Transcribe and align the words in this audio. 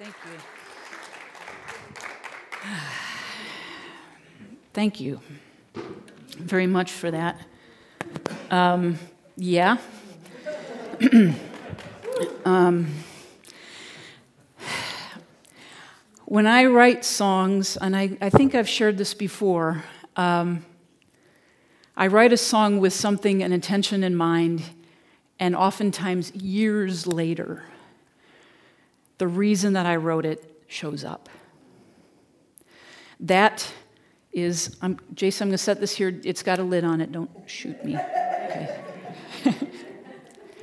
Thank 0.00 0.14
you. 0.24 0.32
Thank 4.72 4.98
you 4.98 5.20
very 6.38 6.66
much 6.66 6.90
for 6.92 7.10
that. 7.10 7.38
Um, 8.50 8.98
yeah. 9.36 9.76
um, 12.46 12.94
when 16.24 16.46
I 16.46 16.64
write 16.64 17.04
songs, 17.04 17.76
and 17.76 17.94
I, 17.94 18.16
I, 18.22 18.30
think 18.30 18.54
I've 18.54 18.70
shared 18.70 18.96
this 18.96 19.12
before, 19.12 19.84
um, 20.16 20.64
I 21.94 22.06
write 22.06 22.32
a 22.32 22.38
song 22.38 22.80
with 22.80 22.94
something, 22.94 23.42
an 23.42 23.52
intention 23.52 24.02
in 24.02 24.16
mind, 24.16 24.62
and 25.38 25.54
oftentimes 25.54 26.34
years 26.34 27.06
later, 27.06 27.64
the 29.20 29.28
reason 29.28 29.74
that 29.74 29.84
I 29.84 29.96
wrote 29.96 30.24
it 30.24 30.62
shows 30.66 31.04
up. 31.04 31.28
That 33.20 33.70
is, 34.32 34.78
I'm, 34.80 34.98
Jason, 35.12 35.44
I'm 35.44 35.48
going 35.50 35.58
to 35.58 35.62
set 35.62 35.78
this 35.78 35.94
here. 35.94 36.18
It's 36.24 36.42
got 36.42 36.58
a 36.58 36.62
lid 36.62 36.84
on 36.84 37.02
it. 37.02 37.12
Don't 37.12 37.30
shoot 37.44 37.84
me. 37.84 37.96
Okay. 37.96 38.82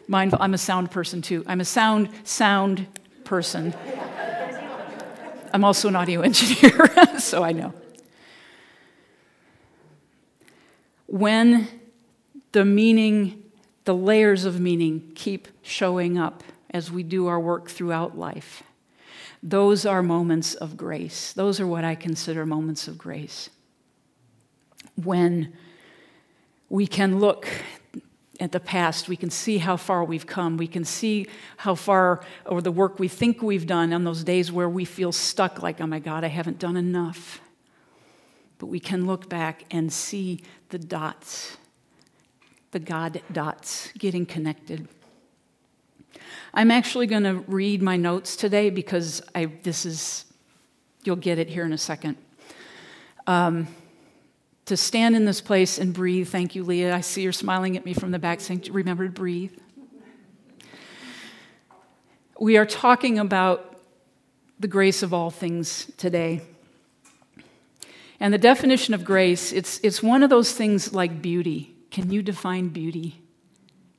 Mindful, 0.08 0.40
I'm 0.42 0.56
a 0.56 0.58
sound 0.58 0.90
person 0.90 1.22
too. 1.22 1.44
I'm 1.46 1.62
a 1.62 1.66
sound, 1.66 2.10
sound 2.24 2.88
person. 3.26 3.76
I'm 5.54 5.64
also 5.64 5.88
an 5.90 5.96
audio 5.96 6.22
engineer, 6.24 6.90
so 7.20 7.44
I 7.44 7.52
know. 7.52 7.76
When 11.06 11.68
the 12.54 12.66
meaning, 12.66 13.44
the 13.84 13.94
layers 13.94 14.46
of 14.46 14.60
meaning 14.60 15.12
keep 15.14 15.48
showing 15.62 16.18
up 16.18 16.44
as 16.72 16.92
we 16.92 17.04
do 17.04 17.28
our 17.28 17.40
work 17.40 17.70
throughout 17.70 18.18
life, 18.18 18.64
those 19.42 19.86
are 19.86 20.02
moments 20.02 20.54
of 20.56 20.76
grace. 20.76 21.34
Those 21.34 21.60
are 21.60 21.68
what 21.68 21.84
I 21.84 21.96
consider 21.96 22.46
moments 22.46 22.88
of 22.88 22.98
grace. 22.98 23.50
When 24.96 25.54
we 26.70 26.88
can 26.88 27.20
look 27.20 27.48
at 28.40 28.52
the 28.52 28.60
past, 28.60 29.08
we 29.08 29.16
can 29.16 29.30
see 29.30 29.60
how 29.60 29.78
far 29.78 30.04
we've 30.04 30.26
come. 30.26 30.58
We 30.58 30.68
can 30.68 30.86
see 30.86 31.28
how 31.58 31.76
far, 31.76 32.22
or 32.46 32.62
the 32.62 32.72
work 32.72 33.00
we 33.00 33.08
think 33.08 33.42
we've 33.42 33.66
done 33.66 33.94
on 33.94 34.04
those 34.04 34.24
days 34.24 34.52
where 34.52 34.70
we 34.70 34.86
feel 34.86 35.12
stuck, 35.12 35.62
like, 35.64 35.82
oh 35.82 35.88
my 35.88 36.00
God, 36.00 36.24
I 36.24 36.28
haven't 36.28 36.60
done 36.60 36.78
enough. 36.78 37.42
But 38.60 38.68
we 38.68 38.80
can 38.80 39.06
look 39.06 39.30
back 39.30 39.64
and 39.72 39.94
see 39.94 40.42
the 40.70 40.80
dots, 40.80 41.58
the 42.72 42.80
God 42.80 43.22
dots 43.32 43.92
getting 43.98 44.26
connected. 44.26 44.88
I'm 46.54 46.72
actually 46.72 47.08
going 47.08 47.24
to 47.24 47.36
read 47.48 47.82
my 47.82 47.98
notes 47.98 48.36
today 48.36 48.70
because 48.70 49.22
I, 49.36 49.46
this 49.46 49.86
is, 49.86 50.26
you'll 51.04 51.16
get 51.16 51.38
it 51.38 51.50
here 51.50 51.66
in 51.66 51.74
a 51.74 51.78
second. 51.78 52.18
Um, 53.26 53.68
to 54.66 54.76
stand 54.76 55.16
in 55.16 55.26
this 55.26 55.40
place 55.40 55.80
and 55.80 55.94
breathe. 55.94 56.28
Thank 56.28 56.54
you, 56.56 56.64
Leah. 56.64 56.96
I 56.96 57.02
see 57.02 57.22
you're 57.22 57.32
smiling 57.32 57.78
at 57.78 57.86
me 57.86 57.94
from 57.94 58.12
the 58.12 58.20
back 58.20 58.42
saying, 58.42 58.66
Remember 58.70 59.06
to 59.06 59.12
breathe. 59.12 59.54
We 62.40 62.58
are 62.58 62.66
talking 62.66 63.18
about 63.18 63.78
the 64.60 64.68
grace 64.68 65.04
of 65.04 65.14
all 65.14 65.32
things 65.32 65.90
today. 65.98 66.42
And 68.20 68.34
the 68.34 68.38
definition 68.40 68.94
of 68.94 69.06
grace, 69.06 69.52
it's, 69.52 69.80
it's 69.84 70.04
one 70.04 70.24
of 70.24 70.30
those 70.30 70.52
things 70.52 70.94
like 70.94 71.22
beauty. 71.22 71.74
Can 71.92 72.12
you 72.12 72.22
define 72.22 72.70
beauty? 72.70 73.22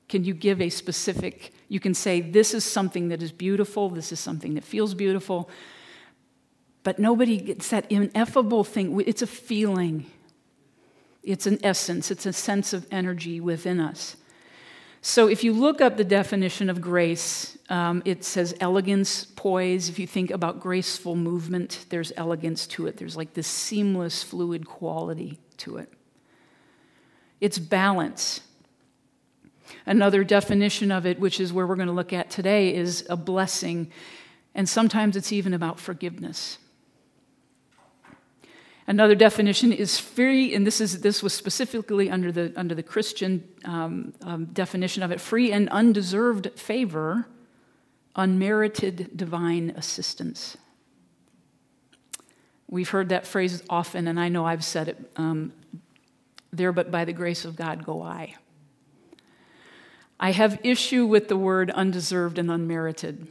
Can 0.08 0.24
you 0.24 0.34
give 0.34 0.60
a 0.60 0.70
specific, 0.70 1.52
you 1.68 1.80
can 1.80 1.94
say, 1.94 2.20
this 2.20 2.54
is 2.54 2.64
something 2.64 3.08
that 3.08 3.22
is 3.22 3.30
beautiful, 3.30 3.90
this 3.90 4.10
is 4.10 4.18
something 4.18 4.54
that 4.54 4.64
feels 4.64 4.94
beautiful, 4.94 5.50
but 6.82 6.98
nobody 6.98 7.36
gets 7.36 7.68
that 7.68 7.90
ineffable 7.90 8.64
thing. 8.64 9.02
It's 9.06 9.20
a 9.20 9.26
feeling, 9.26 10.06
it's 11.22 11.46
an 11.46 11.58
essence, 11.62 12.10
it's 12.10 12.24
a 12.24 12.32
sense 12.32 12.72
of 12.72 12.86
energy 12.90 13.40
within 13.40 13.80
us. 13.80 14.16
So 15.00 15.28
if 15.28 15.44
you 15.44 15.52
look 15.52 15.80
up 15.80 15.96
the 15.96 16.04
definition 16.04 16.70
of 16.70 16.80
grace, 16.80 17.56
um, 17.68 18.02
it 18.04 18.24
says 18.24 18.54
elegance, 18.60 19.24
poise. 19.24 19.88
If 19.88 19.98
you 19.98 20.06
think 20.06 20.30
about 20.30 20.58
graceful 20.58 21.14
movement, 21.14 21.84
there's 21.90 22.12
elegance 22.16 22.66
to 22.68 22.86
it. 22.86 22.96
There's 22.96 23.16
like 23.16 23.34
this 23.34 23.46
seamless, 23.46 24.22
fluid 24.22 24.66
quality 24.66 25.38
to 25.58 25.76
it. 25.76 25.92
It's 27.40 27.58
balance. 27.58 28.40
Another 29.86 30.24
definition 30.24 30.90
of 30.90 31.06
it, 31.06 31.18
which 31.18 31.40
is 31.40 31.52
where 31.52 31.66
we're 31.66 31.76
going 31.76 31.88
to 31.88 31.94
look 31.94 32.12
at 32.12 32.30
today, 32.30 32.74
is 32.74 33.06
a 33.08 33.16
blessing. 33.16 33.90
And 34.54 34.68
sometimes 34.68 35.16
it's 35.16 35.32
even 35.32 35.54
about 35.54 35.78
forgiveness. 35.78 36.58
Another 38.88 39.14
definition 39.14 39.70
is 39.70 39.98
free, 39.98 40.54
and 40.54 40.66
this, 40.66 40.80
is, 40.80 41.02
this 41.02 41.22
was 41.22 41.34
specifically 41.34 42.10
under 42.10 42.32
the, 42.32 42.54
under 42.56 42.74
the 42.74 42.82
Christian 42.82 43.46
um, 43.66 44.14
um, 44.22 44.46
definition 44.46 45.02
of 45.02 45.10
it 45.10 45.20
free 45.20 45.52
and 45.52 45.68
undeserved 45.68 46.58
favor, 46.58 47.26
unmerited 48.16 49.14
divine 49.14 49.74
assistance. 49.76 50.56
We've 52.66 52.88
heard 52.88 53.10
that 53.10 53.26
phrase 53.26 53.62
often, 53.68 54.08
and 54.08 54.18
I 54.18 54.30
know 54.30 54.46
I've 54.46 54.64
said 54.64 54.88
it 54.88 55.12
um, 55.16 55.52
there, 56.50 56.72
but 56.72 56.90
by 56.90 57.04
the 57.04 57.12
grace 57.12 57.44
of 57.44 57.56
God 57.56 57.84
go 57.84 58.02
I. 58.02 58.36
I 60.20 60.32
have 60.32 60.58
issue 60.64 61.06
with 61.06 61.28
the 61.28 61.36
word 61.36 61.70
undeserved 61.70 62.38
and 62.38 62.50
unmerited. 62.50 63.28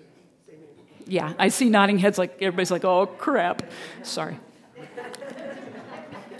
Yeah, 1.05 1.33
I 1.37 1.49
see 1.49 1.69
nodding 1.69 1.97
heads 1.97 2.17
like 2.17 2.41
everybody's 2.41 2.71
like, 2.71 2.85
oh 2.85 3.05
crap. 3.05 3.63
Sorry. 4.03 4.39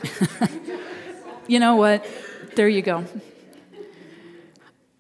you 1.48 1.60
know 1.60 1.76
what? 1.76 2.06
There 2.56 2.68
you 2.68 2.82
go. 2.82 3.06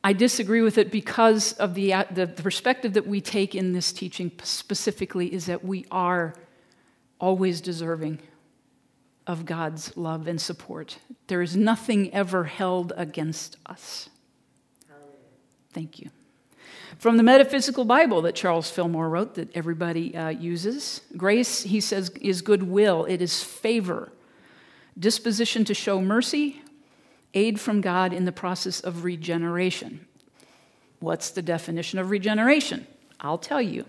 I 0.03 0.13
disagree 0.13 0.61
with 0.61 0.77
it 0.77 0.91
because 0.91 1.53
of 1.53 1.73
the, 1.73 1.93
uh, 1.93 2.05
the, 2.11 2.27
the 2.27 2.43
perspective 2.43 2.93
that 2.93 3.07
we 3.07 3.19
take 3.19 3.55
in 3.55 3.73
this 3.73 3.91
teaching 3.91 4.31
specifically 4.43 5.33
is 5.33 5.47
that 5.47 5.65
we 5.65 5.85
are 5.91 6.33
always 7.19 7.59
deserving 7.59 8.19
of 9.25 9.45
God's 9.45 9.97
love 9.97 10.27
and 10.27 10.39
support. 10.39 10.99
There 11.27 11.41
is 11.41 11.57
nothing 11.57 12.13
ever 12.13 12.45
held 12.45 12.93
against 12.95 13.57
us. 13.65 14.09
Thank 15.77 15.99
you. 15.99 16.09
From 16.97 17.17
the 17.17 17.23
Metaphysical 17.23 17.85
Bible 17.85 18.23
that 18.23 18.33
Charles 18.33 18.71
Fillmore 18.71 19.07
wrote, 19.07 19.35
that 19.35 19.55
everybody 19.55 20.17
uh, 20.17 20.29
uses, 20.29 21.01
grace, 21.15 21.61
he 21.61 21.79
says, 21.79 22.09
is 22.19 22.41
goodwill, 22.41 23.05
it 23.05 23.21
is 23.21 23.43
favor 23.43 24.11
disposition 24.97 25.63
to 25.65 25.75
show 25.75 26.01
mercy, 26.01 26.63
aid 27.35 27.59
from 27.59 27.81
God 27.81 28.11
in 28.11 28.25
the 28.25 28.31
process 28.31 28.79
of 28.79 29.03
regeneration. 29.03 30.07
What's 30.99 31.29
the 31.29 31.43
definition 31.43 31.99
of 31.99 32.09
regeneration? 32.09 32.87
I'll 33.19 33.37
tell 33.37 33.61
you. 33.61 33.85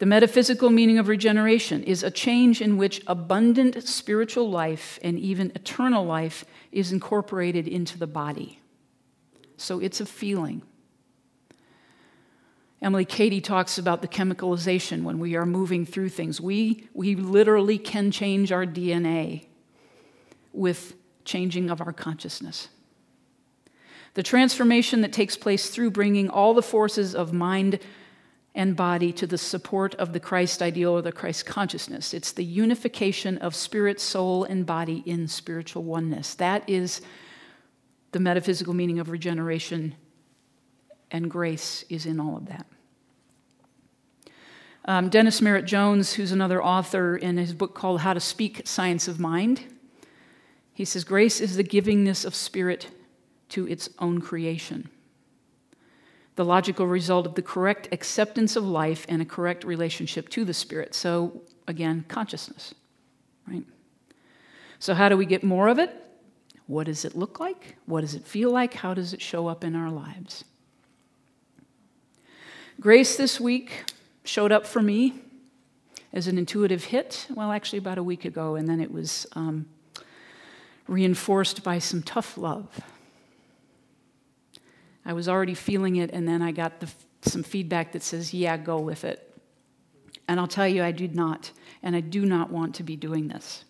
The 0.00 0.06
metaphysical 0.06 0.70
meaning 0.70 0.98
of 0.98 1.06
regeneration 1.06 1.84
is 1.84 2.02
a 2.02 2.10
change 2.10 2.60
in 2.60 2.76
which 2.76 3.04
abundant 3.06 3.80
spiritual 3.86 4.50
life 4.50 4.98
and 5.00 5.16
even 5.16 5.52
eternal 5.54 6.04
life 6.04 6.44
is 6.72 6.90
incorporated 6.90 7.68
into 7.68 7.96
the 7.96 8.08
body. 8.08 8.58
So 9.56 9.80
it's 9.80 10.00
a 10.00 10.06
feeling. 10.06 10.62
Emilie 12.82 13.04
Cady 13.04 13.40
talks 13.40 13.78
about 13.78 14.02
the 14.02 14.08
chemicalization 14.08 15.02
when 15.02 15.18
we 15.18 15.34
are 15.34 15.46
moving 15.46 15.86
through 15.86 16.10
things. 16.10 16.40
We, 16.40 16.88
we 16.92 17.14
literally 17.14 17.78
can 17.78 18.10
change 18.10 18.52
our 18.52 18.66
DNA 18.66 19.46
with 20.52 20.94
changing 21.24 21.70
of 21.70 21.80
our 21.80 21.92
consciousness. 21.92 22.68
The 24.14 24.22
transformation 24.22 25.00
that 25.02 25.12
takes 25.12 25.36
place 25.36 25.68
through 25.68 25.90
bringing 25.90 26.30
all 26.30 26.54
the 26.54 26.62
forces 26.62 27.14
of 27.14 27.32
mind 27.32 27.80
and 28.54 28.74
body 28.74 29.12
to 29.12 29.26
the 29.26 29.36
support 29.36 29.94
of 29.96 30.14
the 30.14 30.20
Christ 30.20 30.62
ideal 30.62 30.92
or 30.92 31.02
the 31.02 31.12
Christ 31.12 31.44
consciousness. 31.44 32.14
It's 32.14 32.32
the 32.32 32.44
unification 32.44 33.36
of 33.38 33.54
spirit, 33.54 34.00
soul, 34.00 34.44
and 34.44 34.64
body 34.64 35.02
in 35.04 35.28
spiritual 35.28 35.82
oneness. 35.82 36.34
That 36.34 36.68
is 36.68 37.02
the 38.16 38.20
metaphysical 38.20 38.72
meaning 38.72 38.98
of 38.98 39.10
regeneration, 39.10 39.94
and 41.10 41.30
grace 41.30 41.84
is 41.90 42.06
in 42.06 42.18
all 42.18 42.34
of 42.34 42.46
that. 42.46 42.64
Um, 44.86 45.10
Dennis 45.10 45.42
Merritt 45.42 45.66
Jones, 45.66 46.14
who's 46.14 46.32
another 46.32 46.64
author 46.64 47.14
in 47.14 47.36
his 47.36 47.52
book 47.52 47.74
called 47.74 48.00
How 48.00 48.14
to 48.14 48.20
Speak 48.20 48.62
Science 48.64 49.06
of 49.06 49.20
Mind, 49.20 49.64
he 50.72 50.82
says, 50.82 51.04
Grace 51.04 51.42
is 51.42 51.56
the 51.56 51.62
givingness 51.62 52.24
of 52.24 52.34
spirit 52.34 52.88
to 53.50 53.68
its 53.68 53.90
own 53.98 54.22
creation. 54.22 54.88
The 56.36 56.44
logical 56.46 56.86
result 56.86 57.26
of 57.26 57.34
the 57.34 57.42
correct 57.42 57.86
acceptance 57.92 58.56
of 58.56 58.64
life 58.64 59.04
and 59.10 59.20
a 59.20 59.26
correct 59.26 59.62
relationship 59.62 60.30
to 60.30 60.46
the 60.46 60.54
spirit. 60.54 60.94
So, 60.94 61.42
again, 61.68 62.06
consciousness, 62.08 62.74
right? 63.46 63.64
So, 64.78 64.94
how 64.94 65.10
do 65.10 65.18
we 65.18 65.26
get 65.26 65.44
more 65.44 65.68
of 65.68 65.78
it? 65.78 66.05
What 66.66 66.86
does 66.86 67.04
it 67.04 67.14
look 67.14 67.38
like? 67.38 67.76
What 67.86 68.00
does 68.00 68.14
it 68.14 68.26
feel 68.26 68.50
like? 68.50 68.74
How 68.74 68.94
does 68.94 69.12
it 69.12 69.22
show 69.22 69.46
up 69.46 69.62
in 69.62 69.76
our 69.76 69.90
lives? 69.90 70.44
Grace 72.80 73.16
this 73.16 73.40
week 73.40 73.84
showed 74.24 74.52
up 74.52 74.66
for 74.66 74.82
me 74.82 75.14
as 76.12 76.26
an 76.26 76.38
intuitive 76.38 76.84
hit, 76.84 77.26
well, 77.34 77.52
actually, 77.52 77.78
about 77.78 77.98
a 77.98 78.02
week 78.02 78.24
ago, 78.24 78.56
and 78.56 78.68
then 78.68 78.80
it 78.80 78.90
was 78.90 79.26
um, 79.32 79.66
reinforced 80.88 81.62
by 81.62 81.78
some 81.78 82.02
tough 82.02 82.36
love. 82.36 82.80
I 85.04 85.12
was 85.12 85.28
already 85.28 85.54
feeling 85.54 85.96
it, 85.96 86.10
and 86.10 86.26
then 86.26 86.42
I 86.42 86.52
got 86.52 86.80
the, 86.80 86.90
some 87.22 87.42
feedback 87.42 87.92
that 87.92 88.02
says, 88.02 88.34
yeah, 88.34 88.56
go 88.56 88.78
with 88.78 89.04
it. 89.04 89.22
And 90.26 90.40
I'll 90.40 90.48
tell 90.48 90.66
you, 90.66 90.82
I 90.82 90.90
do 90.90 91.06
not, 91.06 91.52
and 91.82 91.94
I 91.94 92.00
do 92.00 92.26
not 92.26 92.50
want 92.50 92.74
to 92.76 92.82
be 92.82 92.96
doing 92.96 93.28
this. 93.28 93.64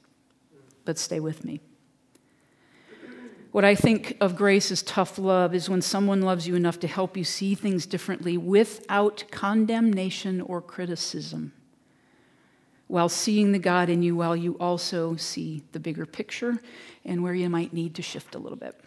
But 0.84 0.98
stay 0.98 1.20
with 1.20 1.44
me. 1.44 1.60
What 3.56 3.64
I 3.64 3.74
think 3.74 4.18
of 4.20 4.36
grace 4.36 4.70
as 4.70 4.82
tough 4.82 5.18
love 5.18 5.54
is 5.54 5.70
when 5.70 5.80
someone 5.80 6.20
loves 6.20 6.46
you 6.46 6.56
enough 6.56 6.78
to 6.80 6.86
help 6.86 7.16
you 7.16 7.24
see 7.24 7.54
things 7.54 7.86
differently 7.86 8.36
without 8.36 9.24
condemnation 9.30 10.42
or 10.42 10.60
criticism, 10.60 11.54
while 12.86 13.08
seeing 13.08 13.52
the 13.52 13.58
God 13.58 13.88
in 13.88 14.02
you, 14.02 14.14
while 14.14 14.36
you 14.36 14.58
also 14.60 15.16
see 15.16 15.62
the 15.72 15.80
bigger 15.80 16.04
picture 16.04 16.60
and 17.02 17.22
where 17.22 17.32
you 17.32 17.48
might 17.48 17.72
need 17.72 17.94
to 17.94 18.02
shift 18.02 18.34
a 18.34 18.38
little 18.38 18.58
bit. 18.58 18.78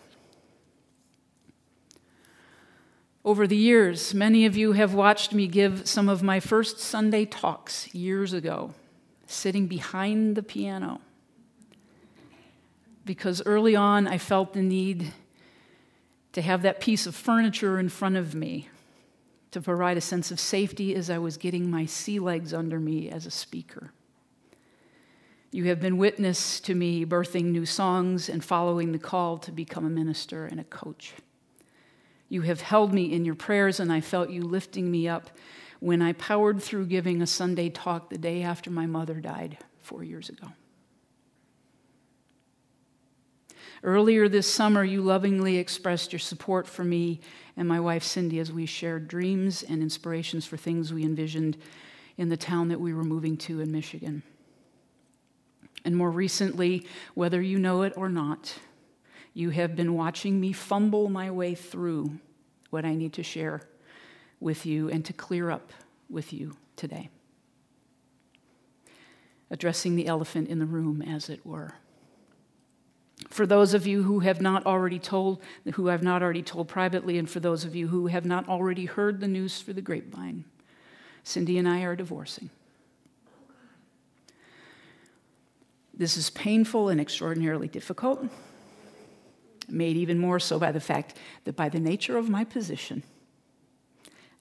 Over 3.26 3.48
the 3.48 3.58
years, 3.58 4.14
many 4.14 4.46
of 4.46 4.56
you 4.56 4.74
have 4.74 4.94
watched 4.94 5.34
me 5.34 5.48
give 5.48 5.90
some 5.90 6.08
of 6.08 6.22
my 6.22 6.40
first 6.40 6.78
Sunday 6.78 7.26
talks 7.26 7.92
years 7.96 8.34
ago, 8.34 8.76
sitting 9.26 9.66
behind 9.66 10.36
the 10.36 10.44
piano 10.44 11.02
because 13.10 13.42
early 13.48 13.76
on 13.76 14.06
I 14.06 14.20
felt 14.20 14.54
the 14.54 14.62
need 14.62 15.14
to 16.32 16.44
have 16.44 16.62
that 16.62 16.80
piece 16.80 17.08
of 17.08 17.16
furniture 17.16 17.80
in 17.80 17.90
front 17.90 18.18
of 18.18 18.36
me 18.36 18.70
to 19.50 19.60
provide 19.60 19.98
a 19.98 20.02
sense 20.02 20.30
of 20.30 20.40
safety 20.40 20.94
as 20.94 21.10
I 21.10 21.18
was 21.18 21.36
getting 21.36 21.72
my 21.72 21.88
sea 21.88 22.20
legs 22.20 22.54
under 22.54 22.80
me 22.80 23.10
as 23.10 23.26
a 23.26 23.32
speaker. 23.32 23.94
You 25.50 25.64
have 25.70 25.80
been 25.80 25.98
witness 25.98 26.60
to 26.60 26.76
me 26.76 27.04
birthing 27.04 27.46
new 27.46 27.66
songs 27.66 28.30
and 28.30 28.46
following 28.46 28.92
the 28.92 29.00
call 29.00 29.40
to 29.40 29.52
become 29.52 29.88
a 29.88 29.90
minister 29.90 30.46
and 30.46 30.60
a 30.60 30.64
coach. 30.66 31.14
You 32.30 32.44
have 32.44 32.62
held 32.62 32.94
me 32.94 33.12
in 33.12 33.26
your 33.26 33.34
prayers, 33.34 33.80
and 33.80 33.92
I 33.92 34.02
felt 34.02 34.30
you 34.30 34.44
lifting 34.44 34.92
me 34.92 35.08
up 35.08 35.32
when 35.80 36.04
I 36.04 36.14
powered 36.14 36.62
through 36.62 36.86
giving 36.86 37.24
a 37.24 37.26
Sunday 37.26 37.70
talk 37.70 38.12
the 38.12 38.20
day 38.20 38.44
after 38.44 38.70
my 38.70 38.86
mother 38.86 39.16
died 39.16 39.58
four 39.80 40.04
years 40.04 40.30
ago. 40.30 40.50
Earlier 43.84 44.28
this 44.28 44.52
summer, 44.52 44.84
you 44.84 45.02
lovingly 45.02 45.58
expressed 45.58 46.12
your 46.12 46.20
support 46.20 46.68
for 46.68 46.84
me 46.84 47.22
and 47.56 47.68
my 47.68 47.80
wife 47.80 48.04
Cindy 48.04 48.40
as 48.40 48.52
we 48.52 48.66
shared 48.66 49.08
dreams 49.08 49.64
and 49.64 49.82
inspirations 49.82 50.46
for 50.46 50.58
things 50.58 50.94
we 50.94 51.04
envisioned 51.04 51.58
in 52.18 52.30
the 52.30 52.38
town 52.38 52.68
that 52.68 52.82
we 52.82 52.94
were 52.94 53.04
moving 53.04 53.38
to 53.38 53.62
in 53.62 53.72
Michigan. 53.72 54.24
And 55.86 55.96
more 55.96 56.12
recently, 56.12 56.86
whether 57.14 57.42
you 57.42 57.58
know 57.58 57.84
it 57.84 57.94
or 57.96 58.10
not, 58.10 58.54
you 59.34 59.52
have 59.52 59.76
been 59.76 59.94
watching 59.94 60.40
me 60.40 60.52
fumble 60.52 61.10
my 61.10 61.32
way 61.32 61.56
through 61.56 62.20
what 62.70 62.84
I 62.84 62.96
need 62.96 63.14
to 63.14 63.24
share 63.24 63.62
with 64.42 64.66
you 64.66 64.90
and 64.90 65.06
to 65.06 65.14
clear 65.14 65.50
up 65.50 65.72
with 66.10 66.34
you 66.34 66.58
today. 66.76 67.10
Addressing 69.50 69.96
the 69.96 70.08
elephant 70.08 70.50
in 70.50 70.60
the 70.60 70.66
room, 70.66 71.02
as 71.02 71.30
it 71.30 71.46
were. 71.46 71.76
For 73.28 73.46
those 73.46 73.74
of 73.74 73.86
you 73.86 74.04
who 74.04 74.20
have 74.20 74.42
not 74.42 74.66
already 74.66 74.98
told, 74.98 75.42
who 75.74 75.88
have 75.88 76.02
not 76.02 76.24
already 76.24 76.42
told 76.42 76.68
privately, 76.68 77.18
and 77.18 77.30
for 77.30 77.40
those 77.40 77.66
of 77.66 77.76
you 77.76 77.88
who 77.88 78.08
have 78.08 78.26
not 78.26 78.48
already 78.48 78.86
heard 78.86 79.20
the 79.20 79.28
news 79.28 79.62
through 79.62 79.76
the 79.76 79.82
grapevine, 79.82 80.46
Cindy 81.24 81.58
and 81.58 81.68
I 81.68 81.82
are 81.82 81.96
divorcing. 81.96 82.50
This 85.94 86.16
is 86.16 86.30
painful 86.30 86.88
and 86.88 87.00
extraordinarily 87.00 87.68
difficult, 87.68 88.26
made 89.68 89.98
even 89.98 90.18
more 90.18 90.40
so 90.40 90.58
by 90.58 90.72
the 90.72 90.80
fact 90.80 91.18
that, 91.44 91.58
by 91.58 91.68
the 91.68 91.80
nature 91.80 92.18
of 92.18 92.30
my 92.30 92.46
position, 92.46 93.04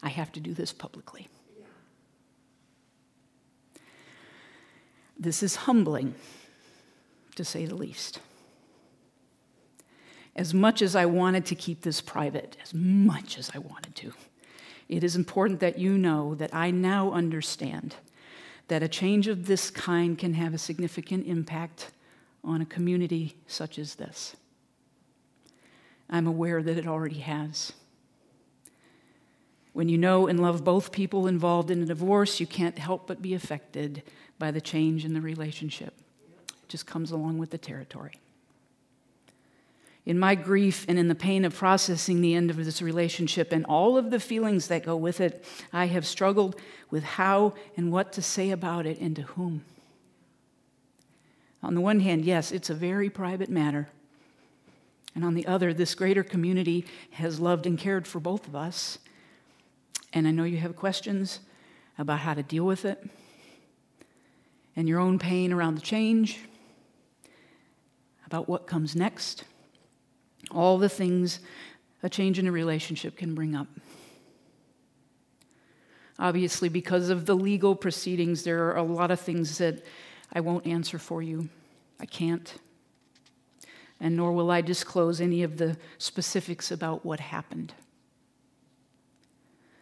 I 0.02 0.08
have 0.08 0.30
to 0.32 0.40
do 0.40 0.54
this 0.54 0.72
publicly. 0.72 1.28
This 5.18 5.42
is 5.42 5.56
humbling, 5.56 6.14
to 7.34 7.44
say 7.44 7.66
the 7.66 7.74
least 7.74 8.20
as 10.38 10.54
much 10.54 10.82
as 10.82 10.94
I 10.94 11.04
wanted 11.04 11.44
to 11.46 11.56
keep 11.56 11.82
this 11.82 12.00
private, 12.00 12.56
as 12.62 12.72
much 12.72 13.38
as 13.38 13.50
I 13.54 13.58
wanted 13.58 13.96
to, 13.96 14.12
it 14.88 15.02
is 15.02 15.16
important 15.16 15.58
that 15.60 15.80
you 15.80 15.98
know 15.98 16.36
that 16.36 16.54
I 16.54 16.70
now 16.70 17.10
understand 17.10 17.96
that 18.68 18.82
a 18.82 18.88
change 18.88 19.26
of 19.26 19.46
this 19.46 19.68
kind 19.68 20.16
can 20.16 20.34
have 20.34 20.54
a 20.54 20.58
significant 20.58 21.26
impact 21.26 21.90
on 22.44 22.62
a 22.62 22.66
community 22.66 23.34
such 23.48 23.80
as 23.80 23.96
this. 23.96 24.36
I'm 26.08 26.28
aware 26.28 26.62
that 26.62 26.78
it 26.78 26.86
already 26.86 27.18
has. 27.18 27.72
When 29.72 29.88
you 29.88 29.98
know 29.98 30.28
and 30.28 30.40
love 30.40 30.62
both 30.62 30.92
people 30.92 31.26
involved 31.26 31.68
in 31.70 31.82
a 31.82 31.86
divorce, 31.86 32.38
you 32.38 32.46
can't 32.46 32.78
help 32.78 33.08
but 33.08 33.20
be 33.20 33.34
affected 33.34 34.04
by 34.38 34.52
the 34.52 34.60
change 34.60 35.04
in 35.04 35.14
the 35.14 35.20
relationship. 35.20 35.94
It 36.48 36.68
just 36.68 36.86
comes 36.86 37.10
along 37.10 37.38
with 37.38 37.50
the 37.50 37.58
territory 37.58 38.20
in 40.08 40.18
my 40.18 40.34
grief 40.34 40.86
and 40.88 40.98
in 40.98 41.08
the 41.08 41.14
pain 41.14 41.44
of 41.44 41.54
processing 41.54 42.22
the 42.22 42.34
end 42.34 42.48
of 42.48 42.56
this 42.56 42.80
relationship 42.80 43.52
and 43.52 43.66
all 43.66 43.98
of 43.98 44.10
the 44.10 44.18
feelings 44.18 44.68
that 44.68 44.82
go 44.82 44.96
with 44.96 45.20
it, 45.20 45.44
I 45.70 45.84
have 45.88 46.06
struggled 46.06 46.56
with 46.90 47.04
how 47.04 47.52
and 47.76 47.92
what 47.92 48.14
to 48.14 48.22
say 48.22 48.50
about 48.50 48.86
it 48.86 48.98
and 49.00 49.14
to 49.16 49.22
whom. 49.22 49.66
On 51.62 51.74
the 51.74 51.82
one 51.82 52.00
hand, 52.00 52.24
yes, 52.24 52.52
it's 52.52 52.70
a 52.70 52.74
very 52.74 53.10
private 53.10 53.50
matter. 53.50 53.90
And 55.14 55.26
on 55.26 55.34
the 55.34 55.46
other, 55.46 55.74
this 55.74 55.94
greater 55.94 56.24
community 56.24 56.86
has 57.10 57.38
loved 57.38 57.66
and 57.66 57.78
cared 57.78 58.08
for 58.08 58.18
both 58.18 58.48
of 58.48 58.56
us. 58.56 58.98
And 60.14 60.26
I 60.26 60.30
know 60.30 60.44
you 60.44 60.56
have 60.56 60.74
questions 60.74 61.40
about 61.98 62.20
how 62.20 62.32
to 62.32 62.42
deal 62.42 62.64
with 62.64 62.86
it 62.86 63.06
and 64.74 64.88
your 64.88 65.00
own 65.00 65.18
pain 65.18 65.52
around 65.52 65.74
the 65.74 65.82
change, 65.82 66.38
about 68.24 68.48
what 68.48 68.66
comes 68.66 68.96
next 68.96 69.44
all 70.50 70.78
the 70.78 70.88
things 70.88 71.40
a 72.02 72.08
change 72.08 72.38
in 72.38 72.46
a 72.46 72.52
relationship 72.52 73.16
can 73.16 73.34
bring 73.34 73.54
up. 73.54 73.66
Obviously, 76.18 76.68
because 76.68 77.10
of 77.10 77.26
the 77.26 77.34
legal 77.34 77.76
proceedings, 77.76 78.42
there 78.42 78.68
are 78.68 78.76
a 78.76 78.82
lot 78.82 79.10
of 79.10 79.20
things 79.20 79.58
that 79.58 79.84
I 80.32 80.40
won't 80.40 80.66
answer 80.66 80.98
for 80.98 81.22
you. 81.22 81.48
I 82.00 82.06
can't. 82.06 82.54
And 84.00 84.16
nor 84.16 84.32
will 84.32 84.50
I 84.50 84.60
disclose 84.60 85.20
any 85.20 85.42
of 85.42 85.56
the 85.56 85.76
specifics 85.98 86.70
about 86.70 87.04
what 87.04 87.20
happened. 87.20 87.72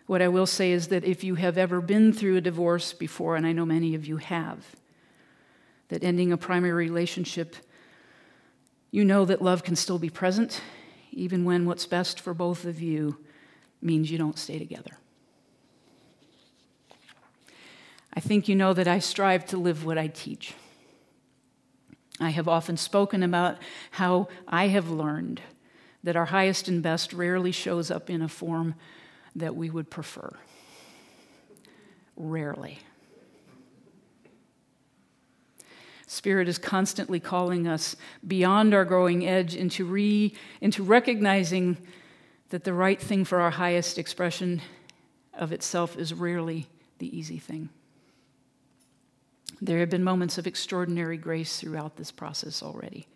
What 0.07 0.23
I 0.23 0.29
will 0.29 0.47
say 0.47 0.73
is 0.73 0.89
that 0.89 1.05
if 1.05 1.25
you 1.25 1.35
have 1.35 1.59
ever 1.59 1.81
been 1.81 2.13
through 2.13 2.37
a 2.37 2.41
divorce 2.41 2.93
before, 2.93 3.37
and 3.37 3.47
I 3.47 3.53
know 3.53 3.67
many 3.67 3.95
of 3.95 4.07
you 4.07 4.19
have, 4.19 4.65
that 5.89 6.05
ending 6.05 6.33
a 6.33 6.37
primary 6.37 6.89
relationship 6.89 7.57
you 8.91 9.05
know 9.05 9.25
that 9.25 9.43
love 9.43 9.63
can 9.63 9.77
still 9.77 9.99
be 9.99 10.11
present, 10.11 10.61
even 11.13 11.45
when 11.45 11.67
what's 11.67 11.87
best 11.87 12.21
for 12.21 12.35
both 12.35 12.65
of 12.65 12.81
you 12.81 13.19
means 13.83 14.11
you 14.11 14.19
don't 14.19 14.39
stay 14.39 14.59
together. 14.59 14.99
I 18.15 18.21
think 18.21 18.49
you 18.49 18.55
know 18.55 18.73
that 18.73 18.89
I 18.89 18.99
strive 18.99 19.45
to 19.47 19.59
live 19.59 19.85
what 19.85 19.99
I 19.99 20.07
teach. 20.07 20.55
I 22.19 22.31
have 22.31 22.49
often 22.49 22.79
spoken 22.79 23.23
about 23.23 23.59
how 23.91 24.29
I 24.49 24.69
have 24.69 24.89
learned 24.89 25.43
that 26.03 26.17
our 26.17 26.27
highest 26.27 26.69
and 26.69 26.83
best 26.83 27.13
rarely 27.13 27.53
shows 27.53 27.91
up 27.91 28.09
in 28.09 28.23
a 28.23 28.29
form 28.29 28.75
that 29.35 29.55
we 29.55 29.69
would 29.69 29.91
prefer. 29.91 30.31
Rarely. 32.17 32.79
Spirit 36.07 36.49
is 36.49 36.59
constantly 36.59 37.19
calling 37.19 37.67
us 37.67 37.97
beyond 38.27 38.73
our 38.73 38.85
growing 38.85 39.27
edge 39.27 39.57
into, 39.57 39.85
re, 39.85 40.33
into 40.61 40.83
recognizing 40.83 41.77
that 42.51 42.65
the 42.65 42.73
right 42.73 43.01
thing 43.01 43.25
for 43.25 43.41
our 43.41 43.51
highest 43.51 43.99
expression 43.99 44.63
of 45.35 45.53
itself 45.53 45.97
is 45.97 46.15
rarely 46.15 46.69
the 46.99 47.17
easy 47.17 47.39
thing. 47.39 47.69
There 49.61 49.81
have 49.81 49.91
been 49.91 50.05
moments 50.05 50.39
of 50.39 50.47
extraordinary 50.47 51.17
grace 51.17 51.59
throughout 51.59 51.97
this 51.97 52.13
process 52.13 52.63
already, 52.63 53.09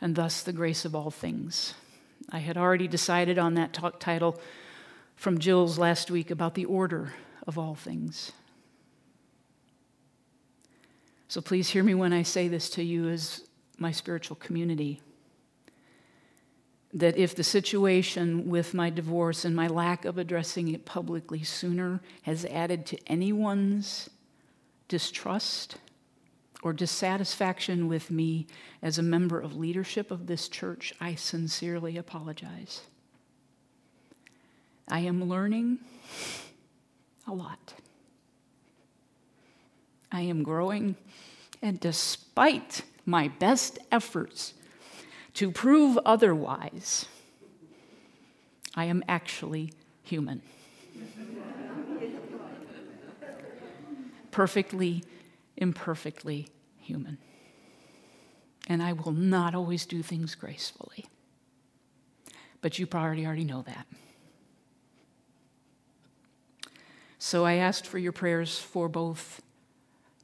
and 0.00 0.16
thus 0.16 0.42
the 0.42 0.52
grace 0.52 0.84
of 0.84 0.96
all 0.96 1.10
things. 1.10 1.74
I 2.30 2.38
had 2.38 2.56
already 2.56 2.88
decided 2.88 3.38
on 3.38 3.54
that 3.54 3.72
talk 3.72 4.00
title 4.00 4.40
from 5.14 5.38
Jill's 5.38 5.78
last 5.78 6.10
week 6.10 6.30
about 6.30 6.54
the 6.54 6.64
order 6.64 7.12
of 7.46 7.58
all 7.58 7.74
things. 7.74 8.32
So 11.32 11.40
please 11.40 11.70
hear 11.70 11.82
me 11.82 11.94
when 11.94 12.12
I 12.12 12.24
say 12.24 12.46
this 12.46 12.68
to 12.68 12.84
you 12.84 13.08
as 13.08 13.40
my 13.78 13.90
spiritual 13.90 14.36
community. 14.36 15.00
That 16.92 17.16
if 17.16 17.34
the 17.34 17.42
situation 17.42 18.50
with 18.50 18.74
my 18.74 18.90
divorce 18.90 19.46
and 19.46 19.56
my 19.56 19.66
lack 19.66 20.04
of 20.04 20.18
addressing 20.18 20.68
it 20.68 20.84
publicly 20.84 21.42
sooner 21.42 22.02
has 22.24 22.44
added 22.44 22.84
to 22.84 22.98
anyone's 23.06 24.10
distrust 24.88 25.78
or 26.62 26.74
dissatisfaction 26.74 27.88
with 27.88 28.10
me 28.10 28.46
as 28.82 28.98
a 28.98 29.02
member 29.02 29.40
of 29.40 29.56
leadership 29.56 30.10
of 30.10 30.26
this 30.26 30.48
church, 30.48 30.92
I 31.00 31.14
sincerely 31.14 31.96
apologize. 31.96 32.82
I 34.86 35.00
am 35.00 35.24
learning 35.24 35.78
a 37.26 37.32
lot. 37.32 37.72
I 40.12 40.20
am 40.20 40.42
growing, 40.42 40.96
and 41.62 41.80
despite 41.80 42.82
my 43.06 43.28
best 43.28 43.78
efforts 43.90 44.52
to 45.34 45.50
prove 45.50 45.98
otherwise, 46.04 47.06
I 48.74 48.84
am 48.84 49.02
actually 49.08 49.72
human. 50.02 50.42
Perfectly, 54.30 55.04
imperfectly 55.56 56.48
human. 56.78 57.18
And 58.68 58.82
I 58.82 58.92
will 58.92 59.12
not 59.12 59.54
always 59.54 59.86
do 59.86 60.02
things 60.02 60.34
gracefully. 60.34 61.06
But 62.60 62.78
you 62.78 62.86
probably 62.86 63.26
already 63.26 63.44
know 63.44 63.62
that. 63.62 63.86
So 67.18 67.44
I 67.44 67.54
asked 67.54 67.86
for 67.86 67.98
your 67.98 68.12
prayers 68.12 68.58
for 68.58 68.88
both 68.88 69.40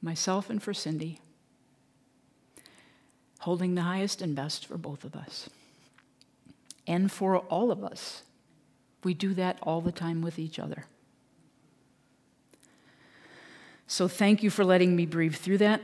myself 0.03 0.51
and 0.51 0.63
for 0.63 0.75
Cindy, 0.75 1.21
holding 3.41 3.75
the 3.75 3.83
highest 3.83 4.23
and 4.23 4.35
best 4.35 4.67
for 4.67 4.77
both 4.77 5.05
of 5.05 5.15
us 5.15 5.49
and 6.87 7.13
for 7.13 7.39
all 7.39 7.71
of 7.71 7.85
us. 7.85 8.23
We 9.05 9.15
do 9.15 9.35
that 9.35 9.59
all 9.63 9.81
the 9.81 9.93
time 9.93 10.23
with 10.23 10.39
each 10.39 10.59
other. 10.59 10.87
So 13.87 14.09
thank 14.09 14.43
you 14.43 14.51
for 14.51 14.65
letting 14.65 14.97
me 14.97 15.07
breathe 15.07 15.37
through 15.37 15.59
that, 15.59 15.81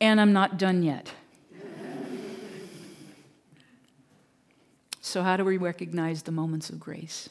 and 0.00 0.20
I'm 0.20 0.32
not 0.32 0.58
done 0.58 0.82
yet. 0.82 1.12
so, 5.00 5.22
how 5.22 5.36
do 5.36 5.44
we 5.44 5.56
recognize 5.56 6.22
the 6.22 6.32
moments 6.32 6.70
of 6.70 6.78
grace? 6.78 7.28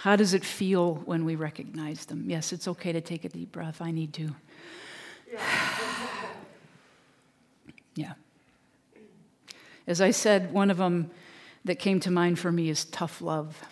How 0.00 0.16
does 0.16 0.32
it 0.32 0.46
feel 0.46 0.94
when 0.94 1.26
we 1.26 1.36
recognize 1.36 2.06
them? 2.06 2.24
Yes, 2.26 2.54
it's 2.54 2.66
okay 2.66 2.90
to 2.90 3.02
take 3.02 3.26
a 3.26 3.28
deep 3.28 3.52
breath. 3.52 3.82
I 3.82 3.90
need 3.90 4.14
to. 4.14 4.34
yeah. 7.94 8.14
As 9.86 10.00
I 10.00 10.10
said, 10.10 10.54
one 10.54 10.70
of 10.70 10.78
them 10.78 11.10
that 11.66 11.78
came 11.78 12.00
to 12.00 12.10
mind 12.10 12.38
for 12.38 12.50
me 12.50 12.70
is 12.70 12.86
tough 12.86 13.20
love. 13.20 13.62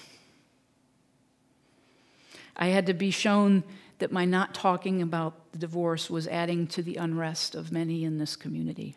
I 2.54 2.66
had 2.66 2.84
to 2.88 2.92
be 2.92 3.10
shown 3.10 3.64
that 3.98 4.12
my 4.12 4.26
not 4.26 4.52
talking 4.52 5.00
about 5.00 5.52
the 5.52 5.58
divorce 5.58 6.10
was 6.10 6.28
adding 6.28 6.66
to 6.66 6.82
the 6.82 6.96
unrest 6.96 7.54
of 7.54 7.72
many 7.72 8.04
in 8.04 8.18
this 8.18 8.36
community. 8.36 8.96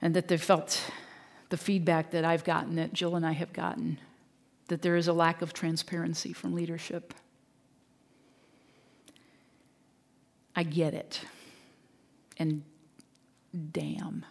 And 0.00 0.16
that 0.16 0.28
they 0.28 0.38
felt 0.38 0.90
the 1.50 1.58
feedback 1.58 2.12
that 2.12 2.24
I've 2.24 2.44
gotten, 2.44 2.76
that 2.76 2.94
Jill 2.94 3.14
and 3.14 3.26
I 3.26 3.32
have 3.32 3.52
gotten, 3.52 3.98
that 4.68 4.82
there 4.82 4.96
is 4.96 5.08
a 5.08 5.12
lack 5.12 5.42
of 5.42 5.52
transparency 5.52 6.32
from 6.32 6.54
leadership. 6.54 7.14
I 10.56 10.62
get 10.62 10.94
it. 10.94 11.20
And 12.38 12.62
damn. 13.72 14.24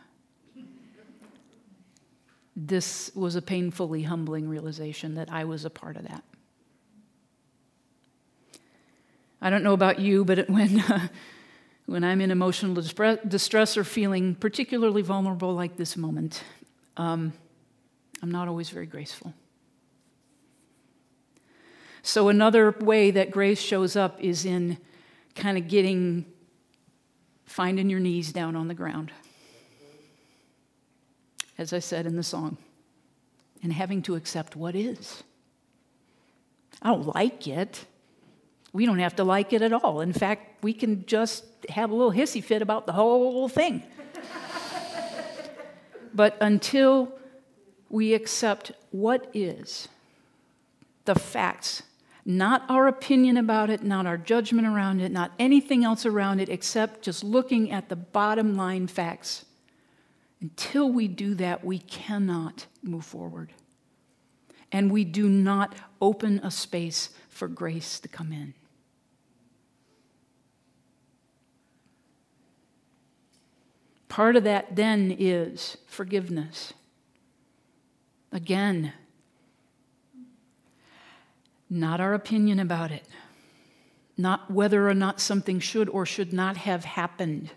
This 2.56 3.12
was 3.16 3.36
a 3.36 3.42
painfully 3.42 4.04
humbling 4.04 4.48
realization 4.48 5.16
that 5.16 5.32
I 5.32 5.46
was 5.46 5.66
a 5.66 5.70
part 5.70 5.98
of 5.98 6.08
that. 6.08 6.24
I 9.42 9.50
don't 9.50 9.64
know 9.64 9.74
about 9.74 10.00
you, 10.00 10.24
but 10.24 10.50
when, 10.50 10.80
uh, 10.80 11.08
when 11.86 12.04
I'm 12.04 12.22
in 12.22 12.32
emotional 12.32 12.74
distress 12.76 13.78
or 13.78 13.84
feeling 13.84 14.36
particularly 14.36 15.02
vulnerable 15.02 15.54
like 15.54 15.78
this 15.78 15.98
moment, 15.98 16.44
um, 16.96 17.34
I'm 18.22 18.32
not 18.32 18.48
always 18.48 18.70
very 18.70 18.86
graceful. 18.86 19.34
So, 22.06 22.28
another 22.28 22.76
way 22.82 23.12
that 23.12 23.32
grace 23.32 23.62
shows 23.62 23.96
up 23.96 24.22
is 24.22 24.44
in 24.44 24.78
kind 25.36 25.58
of 25.58 25.70
getting, 25.70 26.26
finding 27.46 27.90
your 27.90 28.02
knees 28.02 28.34
down 28.34 28.58
on 28.58 28.68
the 28.68 28.74
ground, 28.74 29.14
as 31.58 31.72
I 31.72 31.80
said 31.80 32.06
in 32.06 32.18
the 32.18 32.24
song, 32.24 32.58
and 33.64 33.72
having 33.72 34.02
to 34.04 34.16
accept 34.16 34.58
what 34.58 34.76
is. 34.76 35.24
I 36.82 36.90
don't 36.90 37.08
like 37.16 37.48
it. 37.48 37.86
We 38.74 38.86
don't 38.86 39.00
have 39.00 39.16
to 39.16 39.24
like 39.24 39.54
it 39.54 39.62
at 39.62 39.72
all. 39.72 40.02
In 40.02 40.12
fact, 40.12 40.62
we 40.62 40.74
can 40.74 41.06
just 41.06 41.46
have 41.70 41.90
a 41.90 41.96
little 41.96 42.12
hissy 42.12 42.44
fit 42.44 42.62
about 42.62 42.86
the 42.86 42.92
whole 42.92 43.48
thing. 43.48 43.82
but 46.14 46.36
until 46.42 47.14
we 47.90 48.14
accept 48.14 48.74
what 48.92 49.30
is, 49.34 49.88
the 51.06 51.16
facts, 51.16 51.84
not 52.26 52.64
our 52.70 52.88
opinion 52.88 53.38
about 53.38 53.70
it, 53.70 53.84
not 53.84 54.06
our 54.06 54.18
judgment 54.18 54.68
around 54.68 55.02
it, 55.02 55.12
not 55.12 55.32
anything 55.38 55.84
else 55.84 56.06
around 56.06 56.40
it, 56.40 56.50
except 56.50 57.02
just 57.02 57.24
looking 57.24 57.72
at 57.72 57.90
the 57.90 57.96
bottom 57.96 58.56
line 58.56 58.88
facts. 58.88 59.46
Until 60.40 60.90
we 60.90 61.08
do 61.08 61.36
that, 61.36 61.64
we 61.64 61.80
cannot 61.80 62.66
move 62.82 63.06
forward. 63.06 63.52
And 64.72 64.92
we 64.92 65.04
do 65.04 65.28
not 65.30 65.76
open 66.02 66.40
a 66.44 66.52
space 66.52 67.10
for 67.30 67.48
grace 67.48 68.00
to 68.00 68.08
come 68.08 68.32
in. 68.32 68.54
Part 74.08 74.36
of 74.36 74.44
that 74.44 74.76
then 74.76 75.16
is 75.18 75.78
forgiveness. 75.88 76.74
Again, 78.32 78.94
not 81.74 82.00
our 82.00 82.14
opinion 82.14 82.60
about 82.60 82.92
it, 82.92 83.08
not 84.18 84.52
whether 84.52 84.88
or 84.88 84.94
not 84.94 85.20
something 85.20 85.60
should 85.60 85.90
or 85.90 86.06
should 86.06 86.34
not 86.34 86.58
have 86.58 86.86
happened, 86.86 87.52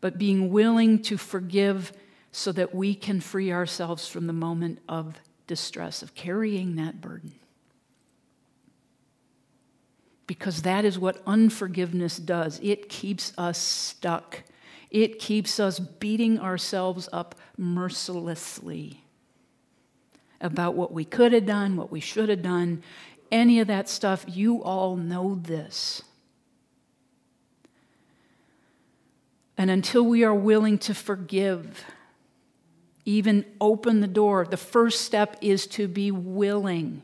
but 0.00 0.18
being 0.18 0.50
willing 0.50 1.00
to 1.02 1.16
forgive 1.16 1.92
so 2.32 2.52
that 2.52 2.74
we 2.74 2.94
can 2.94 3.20
free 3.20 3.50
ourselves 3.50 4.06
from 4.06 4.26
the 4.26 4.32
moment 4.32 4.78
of 4.88 5.14
distress, 5.46 6.02
of 6.02 6.14
carrying 6.14 6.76
that 6.76 7.00
burden. 7.00 7.32
Because 10.26 10.62
that 10.62 10.84
is 10.84 10.98
what 10.98 11.22
unforgiveness 11.26 12.16
does. 12.16 12.60
It 12.62 12.88
keeps 12.88 13.32
us 13.38 13.58
stuck. 13.58 14.42
It 14.90 15.18
keeps 15.18 15.58
us 15.60 15.78
beating 15.78 16.40
ourselves 16.40 17.08
up 17.12 17.36
mercilessly 17.56 19.05
about 20.40 20.74
what 20.74 20.92
we 20.92 21.04
could 21.04 21.32
have 21.32 21.46
done, 21.46 21.76
what 21.76 21.90
we 21.90 22.00
should 22.00 22.28
have 22.28 22.42
done, 22.42 22.82
any 23.30 23.60
of 23.60 23.66
that 23.68 23.88
stuff. 23.88 24.24
You 24.28 24.62
all 24.62 24.96
know 24.96 25.36
this. 25.36 26.02
And 29.58 29.70
until 29.70 30.04
we 30.04 30.22
are 30.22 30.34
willing 30.34 30.78
to 30.80 30.94
forgive, 30.94 31.84
even 33.04 33.44
open 33.60 34.00
the 34.00 34.06
door, 34.06 34.44
the 34.44 34.56
first 34.56 35.02
step 35.02 35.36
is 35.40 35.66
to 35.68 35.88
be 35.88 36.10
willing. 36.10 37.02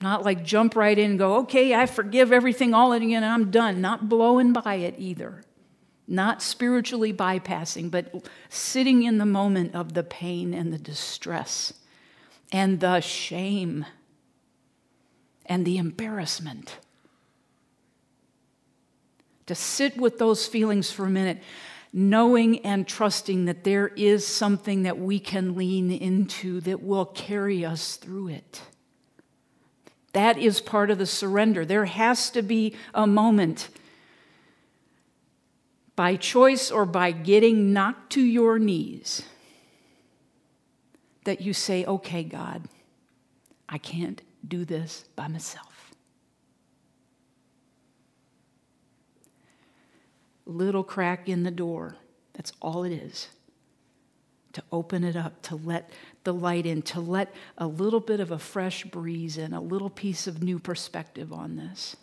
Not 0.00 0.24
like 0.24 0.44
jump 0.44 0.76
right 0.76 0.98
in 0.98 1.10
and 1.12 1.18
go, 1.18 1.36
okay, 1.40 1.74
I 1.74 1.86
forgive 1.86 2.32
everything 2.32 2.72
all 2.74 2.92
again 2.92 3.22
and 3.22 3.26
I'm 3.26 3.50
done. 3.50 3.80
Not 3.80 4.08
blowing 4.08 4.52
by 4.52 4.76
it 4.76 4.94
either 4.98 5.42
not 6.08 6.42
spiritually 6.42 7.12
bypassing, 7.12 7.90
but 7.90 8.26
sitting 8.48 9.02
in 9.02 9.18
the 9.18 9.26
moment 9.26 9.74
of 9.74 9.94
the 9.94 10.02
pain 10.02 10.54
and 10.54 10.72
the 10.72 10.78
distress 10.78 11.72
and 12.52 12.80
the 12.80 13.00
shame 13.00 13.84
and 15.46 15.64
the 15.64 15.78
embarrassment. 15.78 16.78
To 19.46 19.54
sit 19.54 19.96
with 19.96 20.18
those 20.18 20.46
feelings 20.46 20.90
for 20.90 21.06
a 21.06 21.10
minute, 21.10 21.42
knowing 21.92 22.58
and 22.64 22.86
trusting 22.86 23.46
that 23.46 23.64
there 23.64 23.88
is 23.88 24.26
something 24.26 24.82
that 24.82 24.98
we 24.98 25.18
can 25.18 25.54
lean 25.54 25.90
into 25.90 26.60
that 26.62 26.82
will 26.82 27.06
carry 27.06 27.64
us 27.64 27.96
through 27.96 28.28
it. 28.28 28.62
That 30.12 30.38
is 30.38 30.60
part 30.60 30.90
of 30.90 30.98
the 30.98 31.06
surrender. 31.06 31.64
There 31.64 31.84
has 31.84 32.30
to 32.30 32.42
be 32.42 32.74
a 32.94 33.06
moment 33.06 33.68
by 35.96 36.14
choice 36.14 36.70
or 36.70 36.84
by 36.86 37.10
getting 37.10 37.72
knocked 37.72 38.12
to 38.12 38.20
your 38.22 38.58
knees, 38.58 39.22
that 41.24 41.40
you 41.40 41.52
say, 41.52 41.84
okay, 41.86 42.22
God, 42.22 42.62
I 43.68 43.78
can't 43.78 44.22
do 44.46 44.64
this 44.64 45.06
by 45.16 45.26
myself. 45.26 45.90
Little 50.44 50.84
crack 50.84 51.28
in 51.28 51.42
the 51.42 51.50
door, 51.50 51.96
that's 52.34 52.52
all 52.60 52.84
it 52.84 52.92
is. 52.92 53.28
to 54.56 54.62
open 54.72 55.04
it 55.04 55.16
up, 55.16 55.42
to 55.42 55.54
let 55.54 55.90
the 56.24 56.32
light 56.32 56.64
in, 56.64 56.80
to 56.80 56.98
let 56.98 57.30
a 57.58 57.66
little 57.66 58.00
bit 58.00 58.20
of 58.20 58.30
a 58.30 58.38
fresh 58.38 58.84
breeze 58.84 59.36
in, 59.36 59.52
a 59.52 59.60
little 59.60 59.90
piece 59.90 60.26
of 60.26 60.42
new 60.42 60.58
perspective 60.58 61.30
on 61.30 61.56
this. 61.56 61.94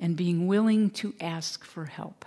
And 0.00 0.16
being 0.16 0.48
willing 0.48 0.90
to 0.90 1.14
ask 1.20 1.62
for 1.62 1.84
help. 1.84 2.24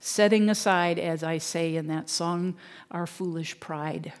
Setting 0.00 0.48
aside, 0.48 0.98
as 0.98 1.22
I 1.22 1.38
say 1.38 1.76
in 1.76 1.86
that 1.88 2.08
song, 2.08 2.56
our 2.90 3.06
foolish 3.06 3.60
pride 3.60 4.14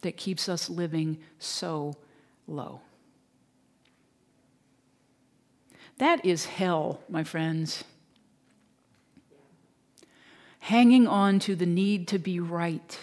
that 0.00 0.16
keeps 0.16 0.48
us 0.48 0.68
living 0.68 1.18
so 1.38 1.94
low. 2.46 2.80
That 5.98 6.24
is 6.24 6.46
hell, 6.46 7.00
my 7.08 7.22
friends. 7.22 7.84
Hanging 10.60 11.06
on 11.06 11.38
to 11.40 11.54
the 11.54 11.66
need 11.66 12.08
to 12.08 12.18
be 12.18 12.40
right 12.40 12.98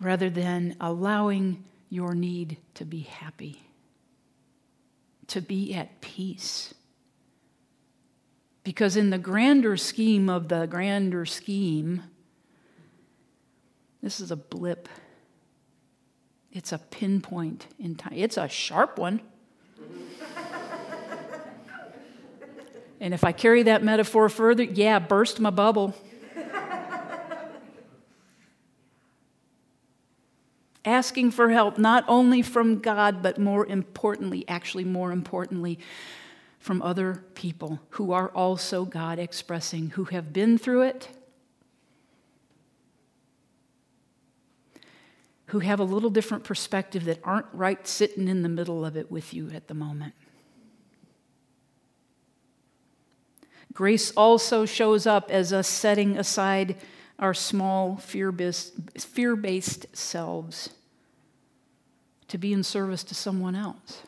rather 0.00 0.30
than 0.30 0.74
allowing 0.80 1.64
your 1.90 2.14
need 2.14 2.56
to 2.74 2.84
be 2.84 3.00
happy, 3.00 3.62
to 5.28 5.40
be 5.40 5.74
at 5.74 6.00
peace. 6.00 6.74
Because 8.64 8.96
in 8.96 9.10
the 9.10 9.18
grander 9.18 9.76
scheme 9.76 10.28
of 10.28 10.48
the 10.48 10.66
grander 10.66 11.24
scheme, 11.24 12.02
this 14.02 14.20
is 14.20 14.30
a 14.30 14.36
blip. 14.36 14.88
It's 16.52 16.72
a 16.72 16.78
pinpoint 16.78 17.66
in 17.78 17.94
time. 17.94 18.14
It's 18.14 18.36
a 18.36 18.48
sharp 18.48 18.98
one. 18.98 19.20
and 23.00 23.14
if 23.14 23.24
I 23.24 23.32
carry 23.32 23.62
that 23.64 23.82
metaphor 23.82 24.28
further, 24.28 24.64
yeah, 24.64 24.98
burst 24.98 25.40
my 25.40 25.50
bubble. 25.50 25.94
Asking 30.88 31.32
for 31.32 31.50
help, 31.50 31.76
not 31.76 32.06
only 32.08 32.40
from 32.40 32.78
God, 32.78 33.22
but 33.22 33.38
more 33.38 33.66
importantly, 33.66 34.46
actually, 34.48 34.84
more 34.84 35.12
importantly, 35.12 35.78
from 36.58 36.80
other 36.80 37.24
people 37.34 37.80
who 37.90 38.12
are 38.12 38.30
also 38.30 38.86
God 38.86 39.18
expressing, 39.18 39.90
who 39.90 40.04
have 40.04 40.32
been 40.32 40.56
through 40.56 40.82
it 40.82 41.10
who 45.48 45.60
have 45.60 45.80
a 45.80 45.84
little 45.84 46.10
different 46.10 46.44
perspective 46.44 47.04
that 47.06 47.18
aren't 47.24 47.46
right 47.54 47.86
sitting 47.86 48.28
in 48.28 48.42
the 48.42 48.48
middle 48.48 48.84
of 48.84 48.96
it 48.96 49.10
with 49.10 49.32
you 49.32 49.50
at 49.54 49.66
the 49.66 49.74
moment. 49.74 50.12
Grace 53.72 54.10
also 54.14 54.66
shows 54.66 55.06
up 55.06 55.30
as 55.30 55.52
us 55.52 55.66
setting 55.66 56.18
aside 56.18 56.76
our 57.18 57.34
small, 57.34 57.96
fear 57.96 58.30
based 58.32 59.96
selves 59.96 60.70
to 62.28 62.38
be 62.38 62.52
in 62.52 62.62
service 62.62 63.02
to 63.04 63.14
someone 63.14 63.54
else. 63.54 64.02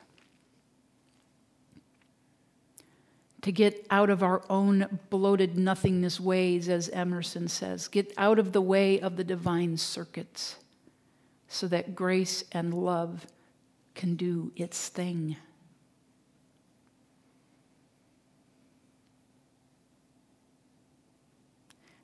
To 3.42 3.52
get 3.52 3.86
out 3.90 4.10
of 4.10 4.22
our 4.22 4.42
own 4.50 5.00
bloated 5.08 5.56
nothingness 5.56 6.20
ways, 6.20 6.68
as 6.68 6.90
Emerson 6.90 7.48
says, 7.48 7.88
get 7.88 8.12
out 8.18 8.38
of 8.38 8.52
the 8.52 8.60
way 8.60 9.00
of 9.00 9.16
the 9.16 9.24
divine 9.24 9.78
circuits 9.78 10.56
so 11.48 11.66
that 11.68 11.94
grace 11.94 12.44
and 12.52 12.74
love 12.74 13.26
can 13.94 14.14
do 14.14 14.52
its 14.56 14.88
thing. 14.88 15.36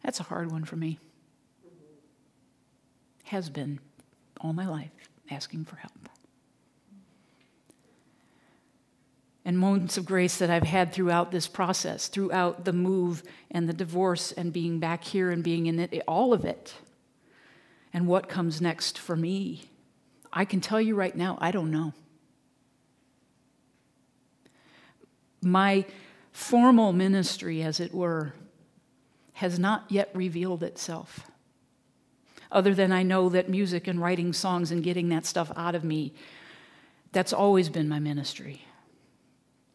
That's 0.06 0.20
a 0.20 0.22
hard 0.22 0.52
one 0.52 0.64
for 0.64 0.76
me. 0.76 1.00
Has 3.24 3.50
been 3.50 3.80
all 4.40 4.52
my 4.52 4.68
life 4.68 4.92
asking 5.32 5.64
for 5.64 5.74
help. 5.74 6.08
And 9.44 9.58
moments 9.58 9.98
of 9.98 10.06
grace 10.06 10.38
that 10.38 10.48
I've 10.48 10.62
had 10.62 10.92
throughout 10.92 11.32
this 11.32 11.48
process, 11.48 12.06
throughout 12.06 12.64
the 12.64 12.72
move 12.72 13.24
and 13.50 13.68
the 13.68 13.72
divorce 13.72 14.30
and 14.30 14.52
being 14.52 14.78
back 14.78 15.02
here 15.02 15.32
and 15.32 15.42
being 15.42 15.66
in 15.66 15.80
it, 15.80 16.00
all 16.06 16.32
of 16.32 16.44
it 16.44 16.74
and 17.92 18.06
what 18.06 18.28
comes 18.28 18.60
next 18.60 19.00
for 19.00 19.16
me? 19.16 19.64
I 20.32 20.44
can 20.44 20.60
tell 20.60 20.80
you 20.80 20.94
right 20.94 21.16
now, 21.16 21.36
I 21.40 21.50
don't 21.50 21.72
know. 21.72 21.94
My 25.42 25.84
formal 26.30 26.92
ministry, 26.92 27.60
as 27.62 27.80
it 27.80 27.92
were, 27.92 28.34
has 29.36 29.58
not 29.58 29.84
yet 29.90 30.08
revealed 30.14 30.62
itself. 30.62 31.30
Other 32.50 32.74
than 32.74 32.90
I 32.90 33.02
know 33.02 33.28
that 33.28 33.50
music 33.50 33.86
and 33.86 34.00
writing 34.00 34.32
songs 34.32 34.70
and 34.70 34.82
getting 34.82 35.10
that 35.10 35.26
stuff 35.26 35.52
out 35.54 35.74
of 35.74 35.84
me, 35.84 36.14
that's 37.12 37.34
always 37.34 37.68
been 37.68 37.86
my 37.86 37.98
ministry. 37.98 38.64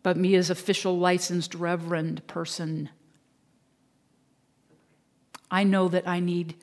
But 0.02 0.18
me 0.18 0.34
as 0.34 0.50
official 0.50 0.98
licensed 0.98 1.54
reverend 1.54 2.26
person, 2.26 2.90
I 5.52 5.64
know 5.64 5.88
that 5.90 6.08
I 6.08 6.20
need 6.20 6.56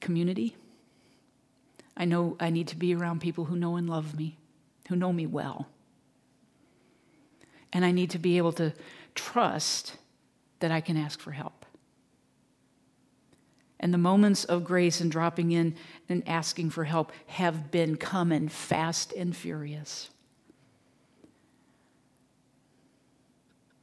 community. 0.00 0.56
I 1.94 2.06
know 2.06 2.38
I 2.40 2.48
need 2.48 2.68
to 2.68 2.76
be 2.76 2.94
around 2.94 3.20
people 3.20 3.44
who 3.44 3.56
know 3.56 3.76
and 3.76 3.90
love 3.90 4.16
me, 4.16 4.38
who 4.88 4.96
know 4.96 5.12
me 5.12 5.26
well. 5.26 5.68
And 7.74 7.84
I 7.84 7.90
need 7.90 8.08
to 8.10 8.18
be 8.18 8.38
able 8.38 8.52
to 8.52 8.72
trust 9.14 9.96
that 10.60 10.70
I 10.70 10.80
can 10.80 10.96
ask 10.96 11.20
for 11.20 11.32
help. 11.32 11.61
And 13.82 13.92
the 13.92 13.98
moments 13.98 14.44
of 14.44 14.62
grace 14.62 15.00
and 15.00 15.10
dropping 15.10 15.50
in 15.50 15.74
and 16.08 16.26
asking 16.28 16.70
for 16.70 16.84
help 16.84 17.12
have 17.26 17.72
been 17.72 17.96
coming 17.96 18.48
fast 18.48 19.12
and 19.12 19.36
furious. 19.36 20.08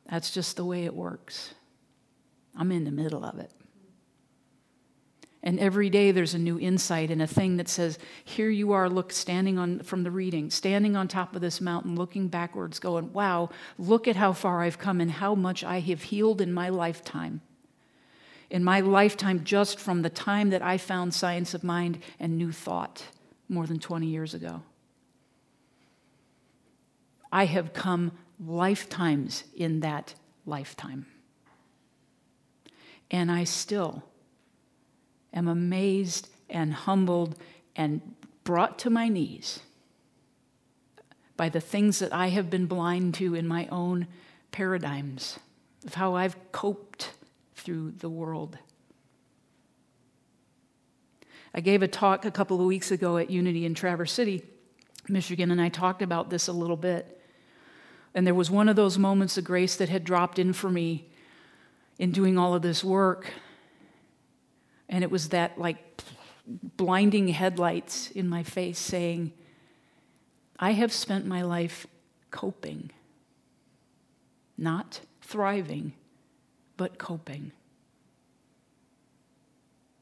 That's 0.10 0.32
just 0.32 0.56
the 0.56 0.66
way 0.66 0.86
it 0.86 0.96
works. 0.96 1.54
I'm 2.56 2.72
in 2.72 2.86
the 2.86 2.92
middle 2.92 3.24
of 3.24 3.40
it. 3.40 3.52
And 5.44 5.60
every 5.60 5.90
day 5.90 6.12
there's 6.12 6.34
a 6.34 6.40
new 6.40 6.60
insight 6.60 7.12
and 7.12 7.22
a 7.22 7.28
thing 7.28 7.58
that 7.58 7.70
says, 7.70 7.98
Here 8.26 8.50
you 8.50 8.72
are, 8.72 8.90
look, 8.90 9.12
standing 9.12 9.58
on 9.58 9.80
from 9.80 10.04
the 10.04 10.12
reading, 10.12 10.50
standing 10.50 10.98
on 10.98 11.08
top 11.08 11.36
of 11.36 11.42
this 11.42 11.62
mountain, 11.62 11.96
looking 11.96 12.28
backwards, 12.28 12.80
going, 12.80 13.14
Wow, 13.14 13.50
look 13.78 14.08
at 14.08 14.18
how 14.18 14.34
far 14.34 14.62
I've 14.62 14.80
come 14.80 15.00
and 15.00 15.12
how 15.12 15.36
much 15.36 15.64
I 15.64 15.80
have 15.80 16.04
healed 16.04 16.42
in 16.42 16.52
my 16.52 16.70
lifetime. 16.70 17.42
In 18.50 18.64
my 18.64 18.80
lifetime, 18.80 19.44
just 19.44 19.80
from 19.80 20.02
the 20.02 20.10
time 20.10 20.50
that 20.50 20.62
I 20.62 20.78
found 20.78 21.14
science 21.14 21.54
of 21.54 21.64
mind 21.64 22.00
and 22.20 22.38
new 22.38 22.52
thought 22.52 23.04
more 23.48 23.68
than 23.68 23.80
20 23.80 24.08
years 24.08 24.34
ago. 24.34 24.64
I 27.32 27.46
have 27.46 27.74
come 27.74 28.12
lifetimes 28.40 29.44
in 29.56 29.82
that 29.82 30.16
lifetime. 30.46 31.06
And 33.12 33.32
I 33.32 33.44
still 33.44 34.04
am 35.34 35.48
amazed 35.48 36.30
and 36.50 36.74
humbled 36.74 37.36
and 37.76 38.02
brought 38.44 38.80
to 38.80 38.90
my 38.90 39.10
knees 39.10 39.60
by 41.38 41.50
the 41.50 41.62
things 41.62 42.00
that 42.00 42.14
I 42.14 42.30
have 42.30 42.50
been 42.50 42.66
blind 42.66 43.14
to 43.16 43.36
in 43.36 43.48
my 43.48 43.68
own 43.68 44.08
paradigms 44.52 45.40
of 45.86 45.94
how 45.94 46.16
I've 46.16 46.52
coped 46.52 47.12
through 47.70 47.92
the 48.00 48.10
world. 48.10 48.58
I 51.54 51.62
gave 51.62 51.84
a 51.84 51.88
talk 51.88 52.26
a 52.26 52.32
couple 52.32 52.60
of 52.60 52.66
weeks 52.66 52.90
ago 52.90 53.18
at 53.18 53.30
Unity 53.30 53.64
in 53.64 53.76
Traverse 53.76 54.12
City, 54.12 54.44
Michigan, 55.08 55.52
and 55.52 55.62
I 55.62 55.70
talked 55.70 56.02
about 56.02 56.32
this 56.32 56.48
a 56.48 56.52
little 56.52 56.76
bit. 56.76 57.22
And 58.16 58.26
there 58.26 58.34
was 58.34 58.50
one 58.50 58.70
of 58.70 58.76
those 58.76 58.98
moments 58.98 59.38
of 59.38 59.44
grace 59.44 59.76
that 59.76 59.88
had 59.88 60.04
dropped 60.04 60.40
in 60.40 60.52
for 60.52 60.72
me 60.72 61.12
in 62.00 62.10
doing 62.10 62.40
all 62.40 62.56
of 62.56 62.64
this 62.64 62.84
work 62.84 63.32
and 64.90 65.04
it 65.04 65.12
was 65.12 65.30
that 65.30 65.60
like 65.60 66.02
blinding 66.76 67.28
headlights 67.28 68.10
in 68.10 68.28
my 68.28 68.42
face 68.42 68.80
saying, 68.80 69.32
I 70.58 70.72
have 70.72 70.92
spent 70.92 71.28
my 71.28 71.44
life 71.44 71.86
coping, 72.32 72.90
not 74.58 75.02
thriving, 75.22 75.94
but 76.80 76.98
coping, 76.98 77.52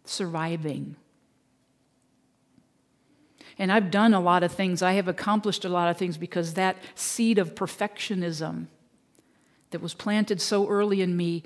surviving. 0.10 0.96
And 3.60 3.72
I've 3.72 3.90
done 3.90 4.14
a 4.14 4.20
lot 4.20 4.44
of 4.44 4.52
things. 4.52 4.82
I 4.82 4.94
have 4.94 5.08
accomplished 5.08 5.66
a 5.66 5.70
lot 5.70 5.90
of 5.90 5.98
things 5.98 6.18
because 6.18 6.54
that 6.54 6.78
seed 6.96 7.40
of 7.40 7.56
perfectionism 7.56 8.68
that 9.72 9.82
was 9.82 9.94
planted 9.94 10.42
so 10.42 10.68
early 10.68 11.02
in 11.02 11.18
me 11.18 11.44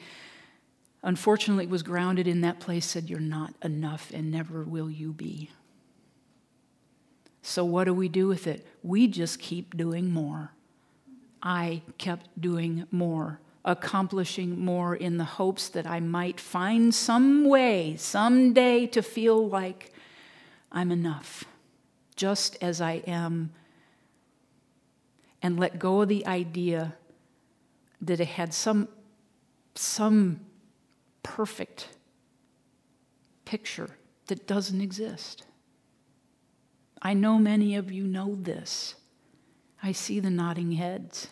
unfortunately 1.04 1.65
was 1.65 1.82
grounded 1.82 2.28
in 2.28 2.41
that 2.41 2.60
place 2.60 2.86
said 2.86 3.10
you're 3.10 3.19
not 3.19 3.56
enough 3.63 4.12
and 4.13 4.30
never 4.30 4.63
will 4.63 4.88
you 4.91 5.12
be 5.12 5.50
so 7.41 7.65
what 7.65 7.86
do 7.86 7.93
we 7.95 8.08
do 8.08 8.28
with 8.28 8.45
it 8.45 8.67
we 8.84 9.08
just 9.08 9.39
keep 9.39 9.76
doing 9.76 10.12
more 10.12 10.52
I 11.43 11.82
kept 11.97 12.30
doing 12.39 12.86
more, 12.91 13.39
accomplishing 13.63 14.60
more 14.60 14.95
in 14.95 15.17
the 15.17 15.24
hopes 15.24 15.69
that 15.69 15.86
I 15.86 16.00
might 16.00 16.39
find 16.39 16.93
some 16.93 17.45
way, 17.45 17.95
someday, 17.97 18.88
to 18.88 19.02
feel 19.02 19.47
like 19.47 19.93
I'm 20.71 20.91
enough, 20.91 21.43
just 22.15 22.58
as 22.62 22.82
I 22.82 23.04
am, 23.06 23.52
and 25.41 25.60
let 25.60 25.80
go 25.80 26.02
of 26.02 26.10
the 26.10 26.26
idea 26.26 26.95
that 28.02 28.19
it 28.19 28.28
had 28.28 28.54
some, 28.54 28.88
some 29.76 30.41
perfect 31.24 31.89
picture 33.45 33.89
that 34.28 34.47
doesn't 34.47 34.82
exist. 34.82 35.43
I 37.02 37.13
know 37.13 37.38
many 37.38 37.76
of 37.76 37.91
you 37.91 38.04
know 38.06 38.36
this. 38.36 38.95
I 39.84 39.91
see 39.91 40.19
the 40.19 40.30
nodding 40.30 40.74
heads. 40.74 41.28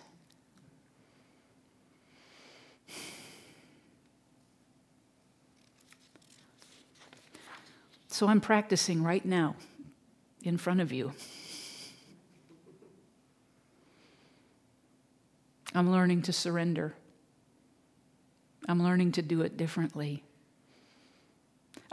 So 8.20 8.28
I'm 8.28 8.42
practicing 8.42 9.02
right 9.02 9.24
now 9.24 9.56
in 10.44 10.58
front 10.58 10.82
of 10.82 10.92
you. 10.92 11.14
I'm 15.74 15.90
learning 15.90 16.24
to 16.24 16.34
surrender. 16.34 16.96
I'm 18.68 18.84
learning 18.84 19.14
to 19.14 19.22
do 19.22 19.40
it 19.44 19.56
differently. 19.56 20.22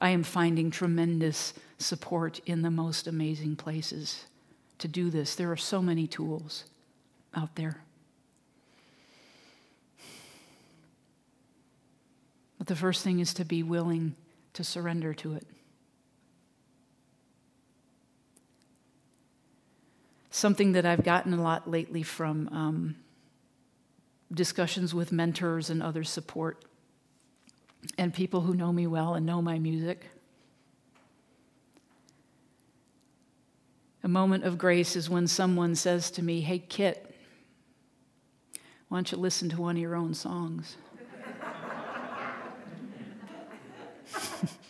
I 0.01 0.09
am 0.09 0.25
finding 0.25 0.73
tremendous 0.73 1.55
support 1.79 2.41
in 2.45 2.63
the 2.63 2.73
most 2.73 3.07
amazing 3.07 3.55
places 3.55 4.25
to 4.79 4.89
do 4.89 5.11
this. 5.11 5.37
There 5.37 5.53
are 5.53 5.57
so 5.57 5.81
many 5.81 6.09
tools 6.09 6.65
out 7.37 7.55
there. 7.55 7.85
But 12.59 12.67
the 12.67 12.75
first 12.75 13.05
thing 13.05 13.21
is 13.21 13.33
to 13.35 13.45
be 13.45 13.63
willing 13.63 14.17
to 14.55 14.65
surrender 14.65 15.15
to 15.15 15.35
it. 15.35 15.47
Something 20.37 20.73
that 20.73 20.85
I've 20.85 21.03
gotten 21.03 21.33
a 21.33 21.41
lot 21.41 21.67
lately 21.67 22.03
from 22.03 22.49
um, 22.49 22.97
discussions 24.31 24.93
with 24.93 25.11
mentors 25.11 25.71
and 25.71 25.83
other 25.83 26.05
support 26.05 26.63
and 27.97 28.13
people 28.13 28.43
who 28.43 28.55
know 28.55 28.71
me 28.71 28.87
well 28.87 29.15
and 29.15 29.25
know 29.25 29.41
my 29.41 29.59
music. 29.59 30.05
A 34.05 34.09
moment 34.09 34.45
of 34.45 34.59
grace 34.59 34.95
is 34.95 35.09
when 35.09 35.27
someone 35.27 35.75
says 35.75 36.11
to 36.11 36.23
me, 36.23 36.43
Hey, 36.43 36.59
Kit, 36.59 37.15
why 38.89 38.99
don't 38.99 39.11
you 39.11 39.17
listen 39.17 39.49
to 39.49 39.63
one 39.63 39.77
of 39.77 39.81
your 39.81 39.97
own 39.97 40.13
songs? 40.13 40.77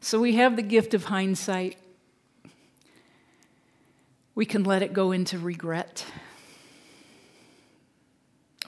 so 0.00 0.20
we 0.20 0.36
have 0.36 0.56
the 0.56 0.62
gift 0.62 0.94
of 0.94 1.04
hindsight. 1.04 1.76
We 4.34 4.46
can 4.46 4.64
let 4.64 4.82
it 4.82 4.92
go 4.92 5.12
into 5.12 5.38
regret 5.38 6.04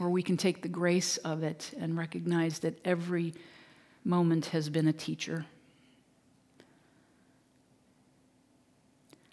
or 0.00 0.10
we 0.10 0.22
can 0.22 0.36
take 0.36 0.62
the 0.62 0.68
grace 0.68 1.16
of 1.18 1.42
it 1.42 1.72
and 1.78 1.96
recognize 1.96 2.60
that 2.60 2.78
every 2.84 3.34
moment 4.04 4.46
has 4.46 4.68
been 4.68 4.88
a 4.88 4.92
teacher. 4.92 5.46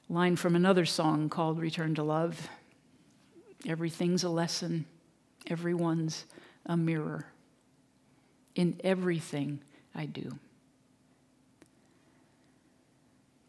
Line 0.08 0.36
from 0.36 0.56
another 0.56 0.86
song 0.86 1.30
called 1.30 1.60
Return 1.60 1.96
to 1.96 2.04
Love 2.04 2.50
Everything's 3.68 4.24
a 4.24 4.30
lesson, 4.30 4.86
everyone's 5.48 6.24
a 6.66 6.78
mirror 6.78 7.26
in 8.56 8.80
everything 8.86 9.60
I 9.94 10.06
do. 10.06 10.40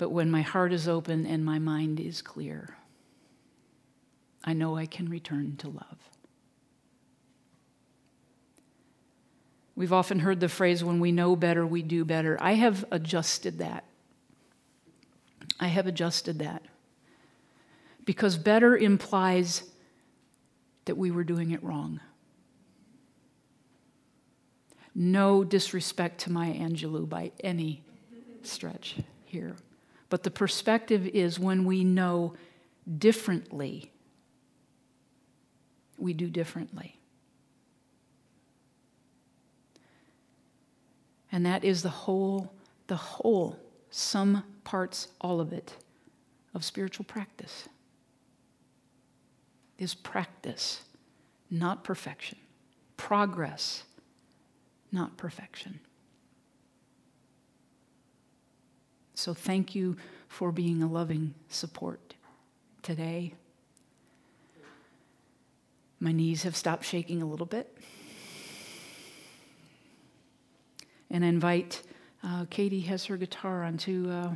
But 0.01 0.13
when 0.13 0.31
my 0.31 0.41
heart 0.41 0.73
is 0.73 0.89
open 0.89 1.27
and 1.27 1.45
my 1.45 1.59
mind 1.59 2.01
is 2.01 2.23
clear, 2.23 2.75
I 4.43 4.55
know 4.55 4.75
I 4.75 4.87
can 4.87 5.11
return 5.11 5.57
to 5.59 5.69
love. 5.69 5.99
We've 9.77 9.93
often 9.93 10.21
heard 10.21 10.41
the 10.41 10.49
phrase, 10.49 10.83
when 10.83 11.01
we 11.01 11.13
know 11.13 11.37
better, 11.37 11.67
we 11.67 11.83
do 11.83 12.07
better. 12.07 12.39
I 12.41 12.55
have 12.55 12.87
adjusted 12.91 13.59
that. 13.59 13.85
I 15.61 15.67
have 15.67 15.87
adjusted 15.87 16.39
that. 16.39 16.63
Because 18.07 18.39
better 18.39 18.75
implies 18.75 19.65
that 20.87 20.97
we 20.97 21.11
were 21.11 21.25
doing 21.25 21.51
it 21.51 21.63
wrong. 21.63 22.01
No 24.95 25.45
disrespect 25.45 26.23
to 26.23 26.33
Maya 26.33 26.55
Angelou 26.55 27.07
by 27.07 27.33
any 27.41 27.83
stretch 28.43 28.97
here. 29.27 29.57
But 30.11 30.25
the 30.25 30.31
perspective 30.31 31.07
is 31.07 31.38
when 31.38 31.64
we 31.64 31.85
know 31.85 32.35
differently, 32.99 33.92
we 35.96 36.12
do 36.12 36.29
differently. 36.29 36.96
And 41.33 41.46
that 41.46 41.64
is 41.64 41.83
the 41.83 41.88
whole, 41.88 42.53
the 42.88 42.96
whole, 42.96 43.57
some 43.90 44.42
parts, 44.64 45.09
all 45.20 45.40
of 45.40 45.53
it, 45.53 45.77
of 46.55 46.64
spiritual 46.64 47.05
practice. 47.05 47.68
Is 49.79 49.94
practice, 49.94 50.83
not 51.51 51.85
perfection. 51.85 52.37
Progress, 52.96 53.85
not 54.90 55.16
perfection. 55.16 55.79
So 59.21 59.35
thank 59.35 59.75
you 59.75 59.97
for 60.29 60.51
being 60.51 60.83
a 60.83 60.87
loving 60.87 61.35
support 61.51 62.15
today. 62.83 63.35
My 66.01 66.13
knees 66.13 66.45
have 66.45 66.57
stopped 66.57 66.85
shaking 66.87 67.21
a 67.21 67.27
little 67.27 67.45
bit. 67.45 67.77
and 71.11 71.25
I 71.25 71.29
invite 71.29 71.83
uh, 72.23 72.47
Katie 72.51 72.81
has 72.81 73.05
her 73.07 73.17
guitar 73.17 73.65
on 73.65 73.77
to 73.79 74.11
uh, 74.11 74.35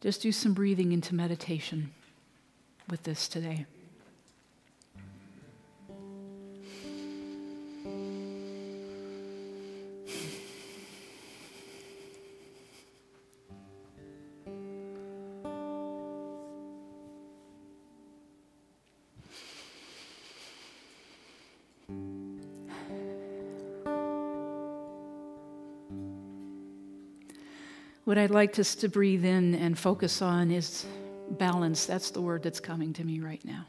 just 0.00 0.22
do 0.22 0.32
some 0.32 0.52
breathing 0.52 0.92
into 0.92 1.14
meditation 1.14 1.92
with 2.88 3.04
this 3.04 3.28
today. 3.28 3.66
What 28.10 28.18
I'd 28.18 28.32
like 28.32 28.58
us 28.58 28.74
to 28.74 28.88
breathe 28.88 29.24
in 29.24 29.54
and 29.54 29.78
focus 29.78 30.20
on 30.20 30.50
is 30.50 30.84
balance. 31.30 31.86
That's 31.86 32.10
the 32.10 32.20
word 32.20 32.42
that's 32.42 32.58
coming 32.58 32.92
to 32.94 33.04
me 33.04 33.20
right 33.20 33.40
now. 33.44 33.66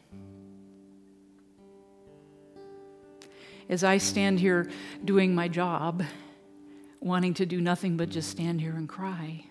As 3.70 3.84
I 3.84 4.00
stand 4.00 4.40
here 4.40 4.68
doing 5.06 5.36
my 5.36 5.48
job, 5.48 6.02
wanting 7.00 7.36
to 7.36 7.46
do 7.46 7.62
nothing 7.62 7.98
but 7.98 8.10
just 8.10 8.32
stand 8.32 8.60
here 8.60 8.74
and 8.74 8.90
cry, 8.90 9.46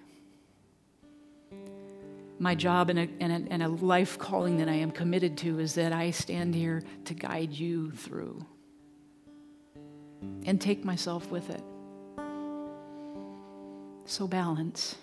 my 2.40 2.56
job 2.56 2.90
and 2.90 2.98
a, 2.98 3.08
and, 3.20 3.46
a, 3.46 3.52
and 3.52 3.62
a, 3.62 3.68
life 3.68 4.18
calling 4.18 4.58
that 4.58 4.68
I 4.68 4.74
am 4.74 4.90
committed 4.90 5.38
to 5.38 5.60
is 5.60 5.76
that 5.76 5.92
I 5.92 6.10
stand 6.10 6.52
here 6.52 6.82
to 7.04 7.14
guide 7.14 7.52
you 7.52 7.92
through 7.92 8.44
and 10.46 10.60
take 10.60 10.84
myself 10.84 11.30
with 11.30 11.48
it. 11.48 11.62
So 14.10 14.26
balance. 14.26 14.96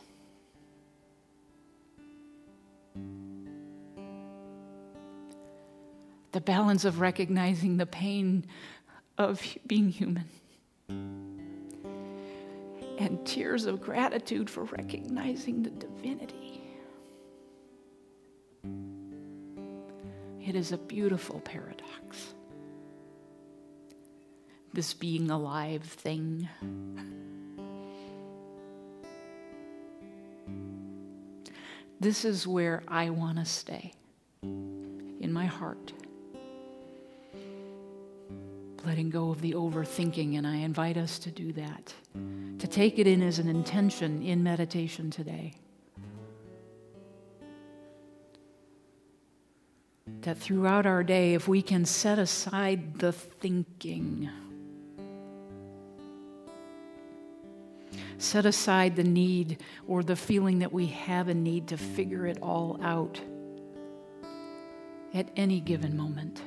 The 6.33 6.41
balance 6.41 6.83
of 6.83 6.99
recognizing 6.99 7.77
the 7.77 7.85
pain 7.85 8.45
of 9.17 9.41
being 9.65 9.87
human. 9.87 10.25
And 12.99 13.25
tears 13.25 13.65
of 13.65 13.79
gratitude 13.81 14.49
for 14.49 14.65
recognizing 14.65 15.63
the 15.63 15.69
divinity. 15.69 16.65
It 20.45 20.53
is 20.53 20.73
a 20.73 20.77
beautiful 20.77 21.39
paradox. 21.39 22.33
This 24.73 24.93
being 24.93 25.31
alive 25.31 25.83
thing. 25.83 26.49
This 31.99 32.25
is 32.25 32.45
where 32.45 32.83
I 32.87 33.09
want 33.09 33.39
to 33.39 33.45
stay 33.45 33.93
in 34.43 35.33
my 35.33 35.45
heart. 35.45 35.93
Letting 38.85 39.09
go 39.09 39.31
of 39.31 39.41
the 39.41 39.53
overthinking, 39.53 40.37
and 40.37 40.45
I 40.45 40.57
invite 40.57 40.95
us 40.95 41.19
to 41.19 41.31
do 41.31 41.51
that, 41.53 41.93
to 42.59 42.67
take 42.67 42.99
it 42.99 43.07
in 43.07 43.21
as 43.21 43.39
an 43.39 43.49
intention 43.49 44.21
in 44.21 44.43
meditation 44.43 45.09
today. 45.09 45.55
That 50.21 50.37
throughout 50.37 50.85
our 50.85 51.03
day, 51.03 51.33
if 51.33 51.47
we 51.47 51.61
can 51.61 51.83
set 51.83 52.19
aside 52.19 52.99
the 52.99 53.11
thinking, 53.11 54.29
set 58.27 58.45
aside 58.45 58.95
the 58.95 59.03
need 59.03 59.63
or 59.87 60.03
the 60.03 60.15
feeling 60.15 60.59
that 60.59 60.73
we 60.73 60.87
have 60.87 61.29
a 61.29 61.33
need 61.33 61.67
to 61.69 61.77
figure 61.77 62.27
it 62.27 62.37
all 62.41 62.77
out 62.83 63.21
at 65.13 65.29
any 65.35 65.61
given 65.61 65.95
moment. 65.95 66.41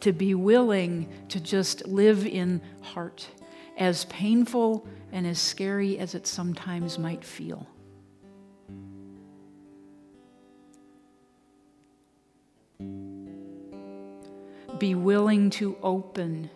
To 0.00 0.12
be 0.12 0.34
willing 0.34 1.08
to 1.30 1.40
just 1.40 1.86
live 1.86 2.26
in 2.26 2.60
heart, 2.82 3.26
as 3.78 4.04
painful 4.04 4.86
and 5.10 5.26
as 5.26 5.38
scary 5.38 5.98
as 5.98 6.14
it 6.14 6.26
sometimes 6.26 6.98
might 6.98 7.24
feel. 7.24 7.66
Be 14.84 14.94
willing 14.94 15.48
to 15.48 15.78
open 15.82 16.50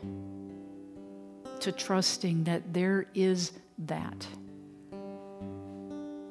to 1.60 1.72
trusting 1.72 2.44
that 2.44 2.74
there 2.74 3.06
is 3.14 3.52
that 3.78 4.26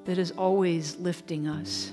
that 0.05 0.19
is 0.19 0.29
always 0.29 0.95
lifting 0.97 1.47
us, 1.47 1.91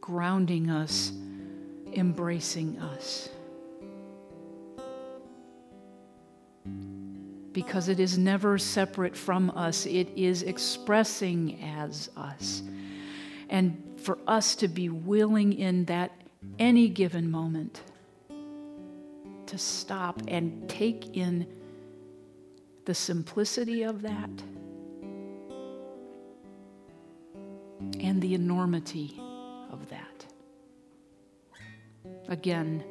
grounding 0.00 0.70
us, 0.70 1.10
embracing 1.92 2.78
us. 2.78 3.28
Because 7.50 7.88
it 7.88 7.98
is 7.98 8.16
never 8.16 8.58
separate 8.58 9.16
from 9.16 9.50
us, 9.56 9.86
it 9.86 10.08
is 10.14 10.44
expressing 10.44 11.60
as 11.64 12.10
us. 12.16 12.62
And 13.48 13.82
for 13.96 14.18
us 14.28 14.54
to 14.54 14.68
be 14.68 14.88
willing 14.88 15.52
in 15.52 15.86
that 15.86 16.12
any 16.58 16.88
given 16.88 17.30
moment 17.30 17.82
to 19.46 19.58
stop 19.58 20.22
and 20.28 20.68
take 20.68 21.16
in 21.16 21.46
the 22.84 22.94
simplicity 22.94 23.82
of 23.82 24.02
that 24.02 24.30
and 28.00 28.20
the 28.20 28.34
enormity 28.34 29.20
of 29.70 29.88
that. 29.90 30.26
Again, 32.28 32.82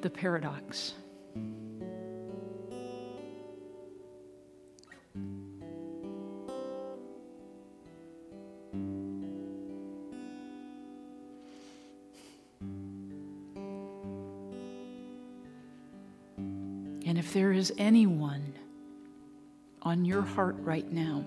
the 0.00 0.10
paradox. 0.10 0.94
There 17.34 17.52
is 17.52 17.72
anyone 17.78 18.54
on 19.82 20.04
your 20.04 20.22
heart 20.22 20.54
right 20.60 20.88
now, 20.92 21.24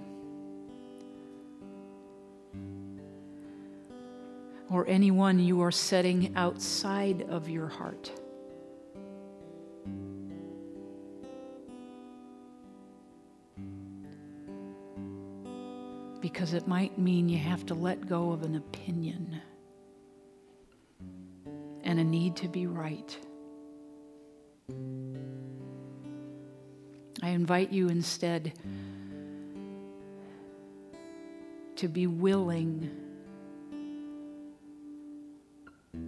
or 4.72 4.88
anyone 4.88 5.38
you 5.38 5.62
are 5.62 5.72
setting 5.72 6.34
outside 6.38 7.24
of 7.24 7.50
your 7.50 7.68
heart. 7.68 8.10
Because 16.22 16.54
it 16.54 16.70
might 16.70 16.98
mean 16.98 17.28
you 17.28 17.38
have 17.38 17.66
to 17.66 17.74
let 17.74 18.08
go 18.08 18.32
of 18.32 18.44
an 18.44 18.56
opinion 18.56 19.42
and 21.84 22.00
a 22.00 22.04
need 22.06 22.38
to 22.38 22.48
be 22.48 22.66
right. 22.66 23.18
I 27.28 27.32
invite 27.32 27.74
you 27.74 27.90
instead 27.90 28.54
to 31.76 31.90
be 31.90 32.08
willing 32.08 32.90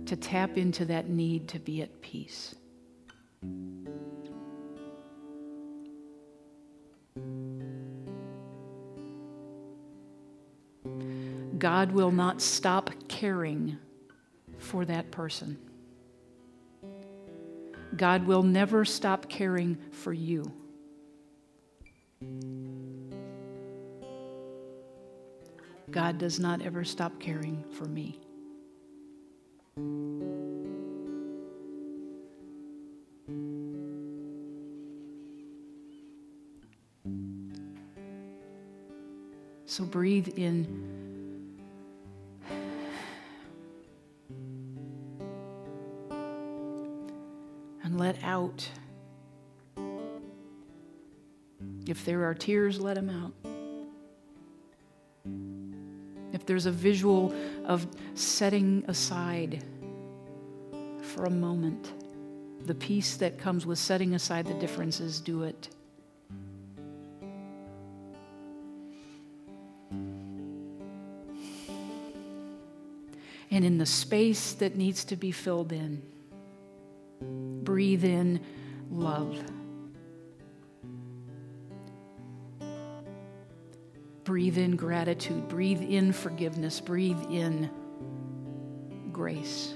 to 0.05 0.15
tap 0.15 0.57
into 0.57 0.85
that 0.85 1.09
need 1.09 1.49
to 1.49 1.59
be 1.59 1.81
at 1.81 2.01
peace. 2.01 2.55
God 11.57 11.91
will 11.91 12.11
not 12.11 12.41
stop 12.41 12.91
caring 13.09 13.77
for 14.57 14.85
that 14.85 15.11
person. 15.11 15.57
God 17.97 18.25
will 18.25 18.43
never 18.43 18.85
stop 18.85 19.27
caring 19.27 19.77
for 19.91 20.13
you. 20.13 20.53
God 25.91 26.17
does 26.17 26.39
not 26.39 26.61
ever 26.61 26.83
stop 26.83 27.19
caring 27.19 27.63
for 27.71 27.85
me. 27.85 28.19
So 39.65 39.85
breathe 39.85 40.29
in. 40.37 40.88
If 51.99 52.05
there 52.05 52.23
are 52.23 52.33
tears, 52.33 52.79
let 52.79 52.95
them 52.95 53.09
out. 53.09 53.33
If 56.31 56.45
there's 56.45 56.65
a 56.65 56.71
visual 56.71 57.33
of 57.65 57.85
setting 58.13 58.85
aside 58.87 59.65
for 61.01 61.25
a 61.25 61.29
moment 61.29 61.91
the 62.65 62.73
peace 62.73 63.17
that 63.17 63.37
comes 63.37 63.65
with 63.65 63.79
setting 63.79 64.15
aside 64.15 64.47
the 64.47 64.53
differences, 64.53 65.19
do 65.19 65.43
it. 65.43 65.67
And 73.51 73.65
in 73.65 73.77
the 73.77 73.85
space 73.85 74.53
that 74.53 74.77
needs 74.77 75.03
to 75.03 75.17
be 75.17 75.31
filled 75.33 75.73
in, 75.73 76.01
breathe 77.65 78.05
in 78.05 78.39
love. 78.89 79.37
Breathe 84.29 84.59
in 84.59 84.75
gratitude. 84.75 85.47
Breathe 85.47 85.81
in 85.81 86.13
forgiveness. 86.13 86.79
Breathe 86.79 87.19
in 87.31 87.67
grace. 89.11 89.73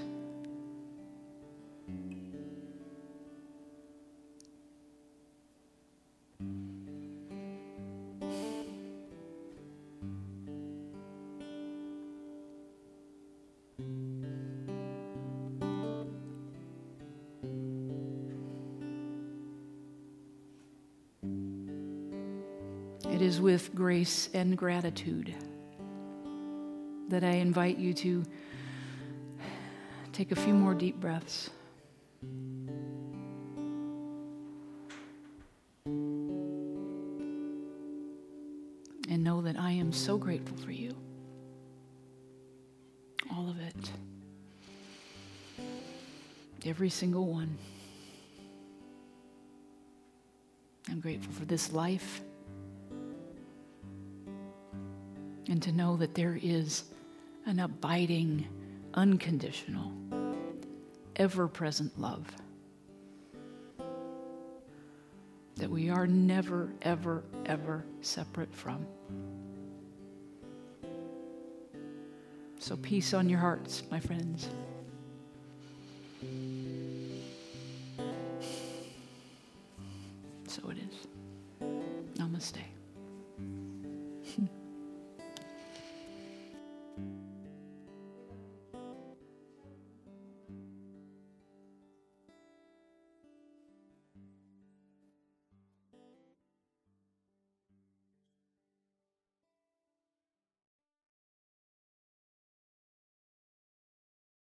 With 23.54 23.72
grace 23.72 24.30
and 24.34 24.58
gratitude 24.58 25.32
that 27.08 27.22
I 27.22 27.34
invite 27.34 27.78
you 27.78 27.94
to 27.94 28.24
take 30.12 30.32
a 30.32 30.34
few 30.34 30.52
more 30.52 30.74
deep 30.74 30.98
breaths. 30.98 31.50
And 39.08 39.22
know 39.22 39.40
that 39.42 39.56
I 39.56 39.70
am 39.70 39.92
so 39.92 40.18
grateful 40.18 40.56
for 40.56 40.72
you. 40.72 40.92
All 43.32 43.48
of 43.48 43.60
it. 43.60 43.92
Every 46.66 46.90
single 46.90 47.26
one. 47.26 47.56
I'm 50.90 50.98
grateful 50.98 51.32
for 51.32 51.44
this 51.44 51.72
life. 51.72 52.20
And 55.54 55.62
to 55.62 55.70
know 55.70 55.96
that 55.98 56.16
there 56.16 56.36
is 56.42 56.82
an 57.46 57.60
abiding, 57.60 58.48
unconditional, 58.94 59.92
ever 61.14 61.46
present 61.46 61.96
love. 61.96 62.26
That 65.54 65.70
we 65.70 65.90
are 65.90 66.08
never, 66.08 66.72
ever, 66.82 67.22
ever 67.46 67.84
separate 68.00 68.52
from. 68.52 68.84
So, 72.58 72.76
peace 72.76 73.14
on 73.14 73.28
your 73.28 73.38
hearts, 73.38 73.84
my 73.92 74.00
friends. 74.00 74.48
So 80.48 80.68
it 80.70 80.78
is. 80.78 81.06
Namaste. 82.18 82.73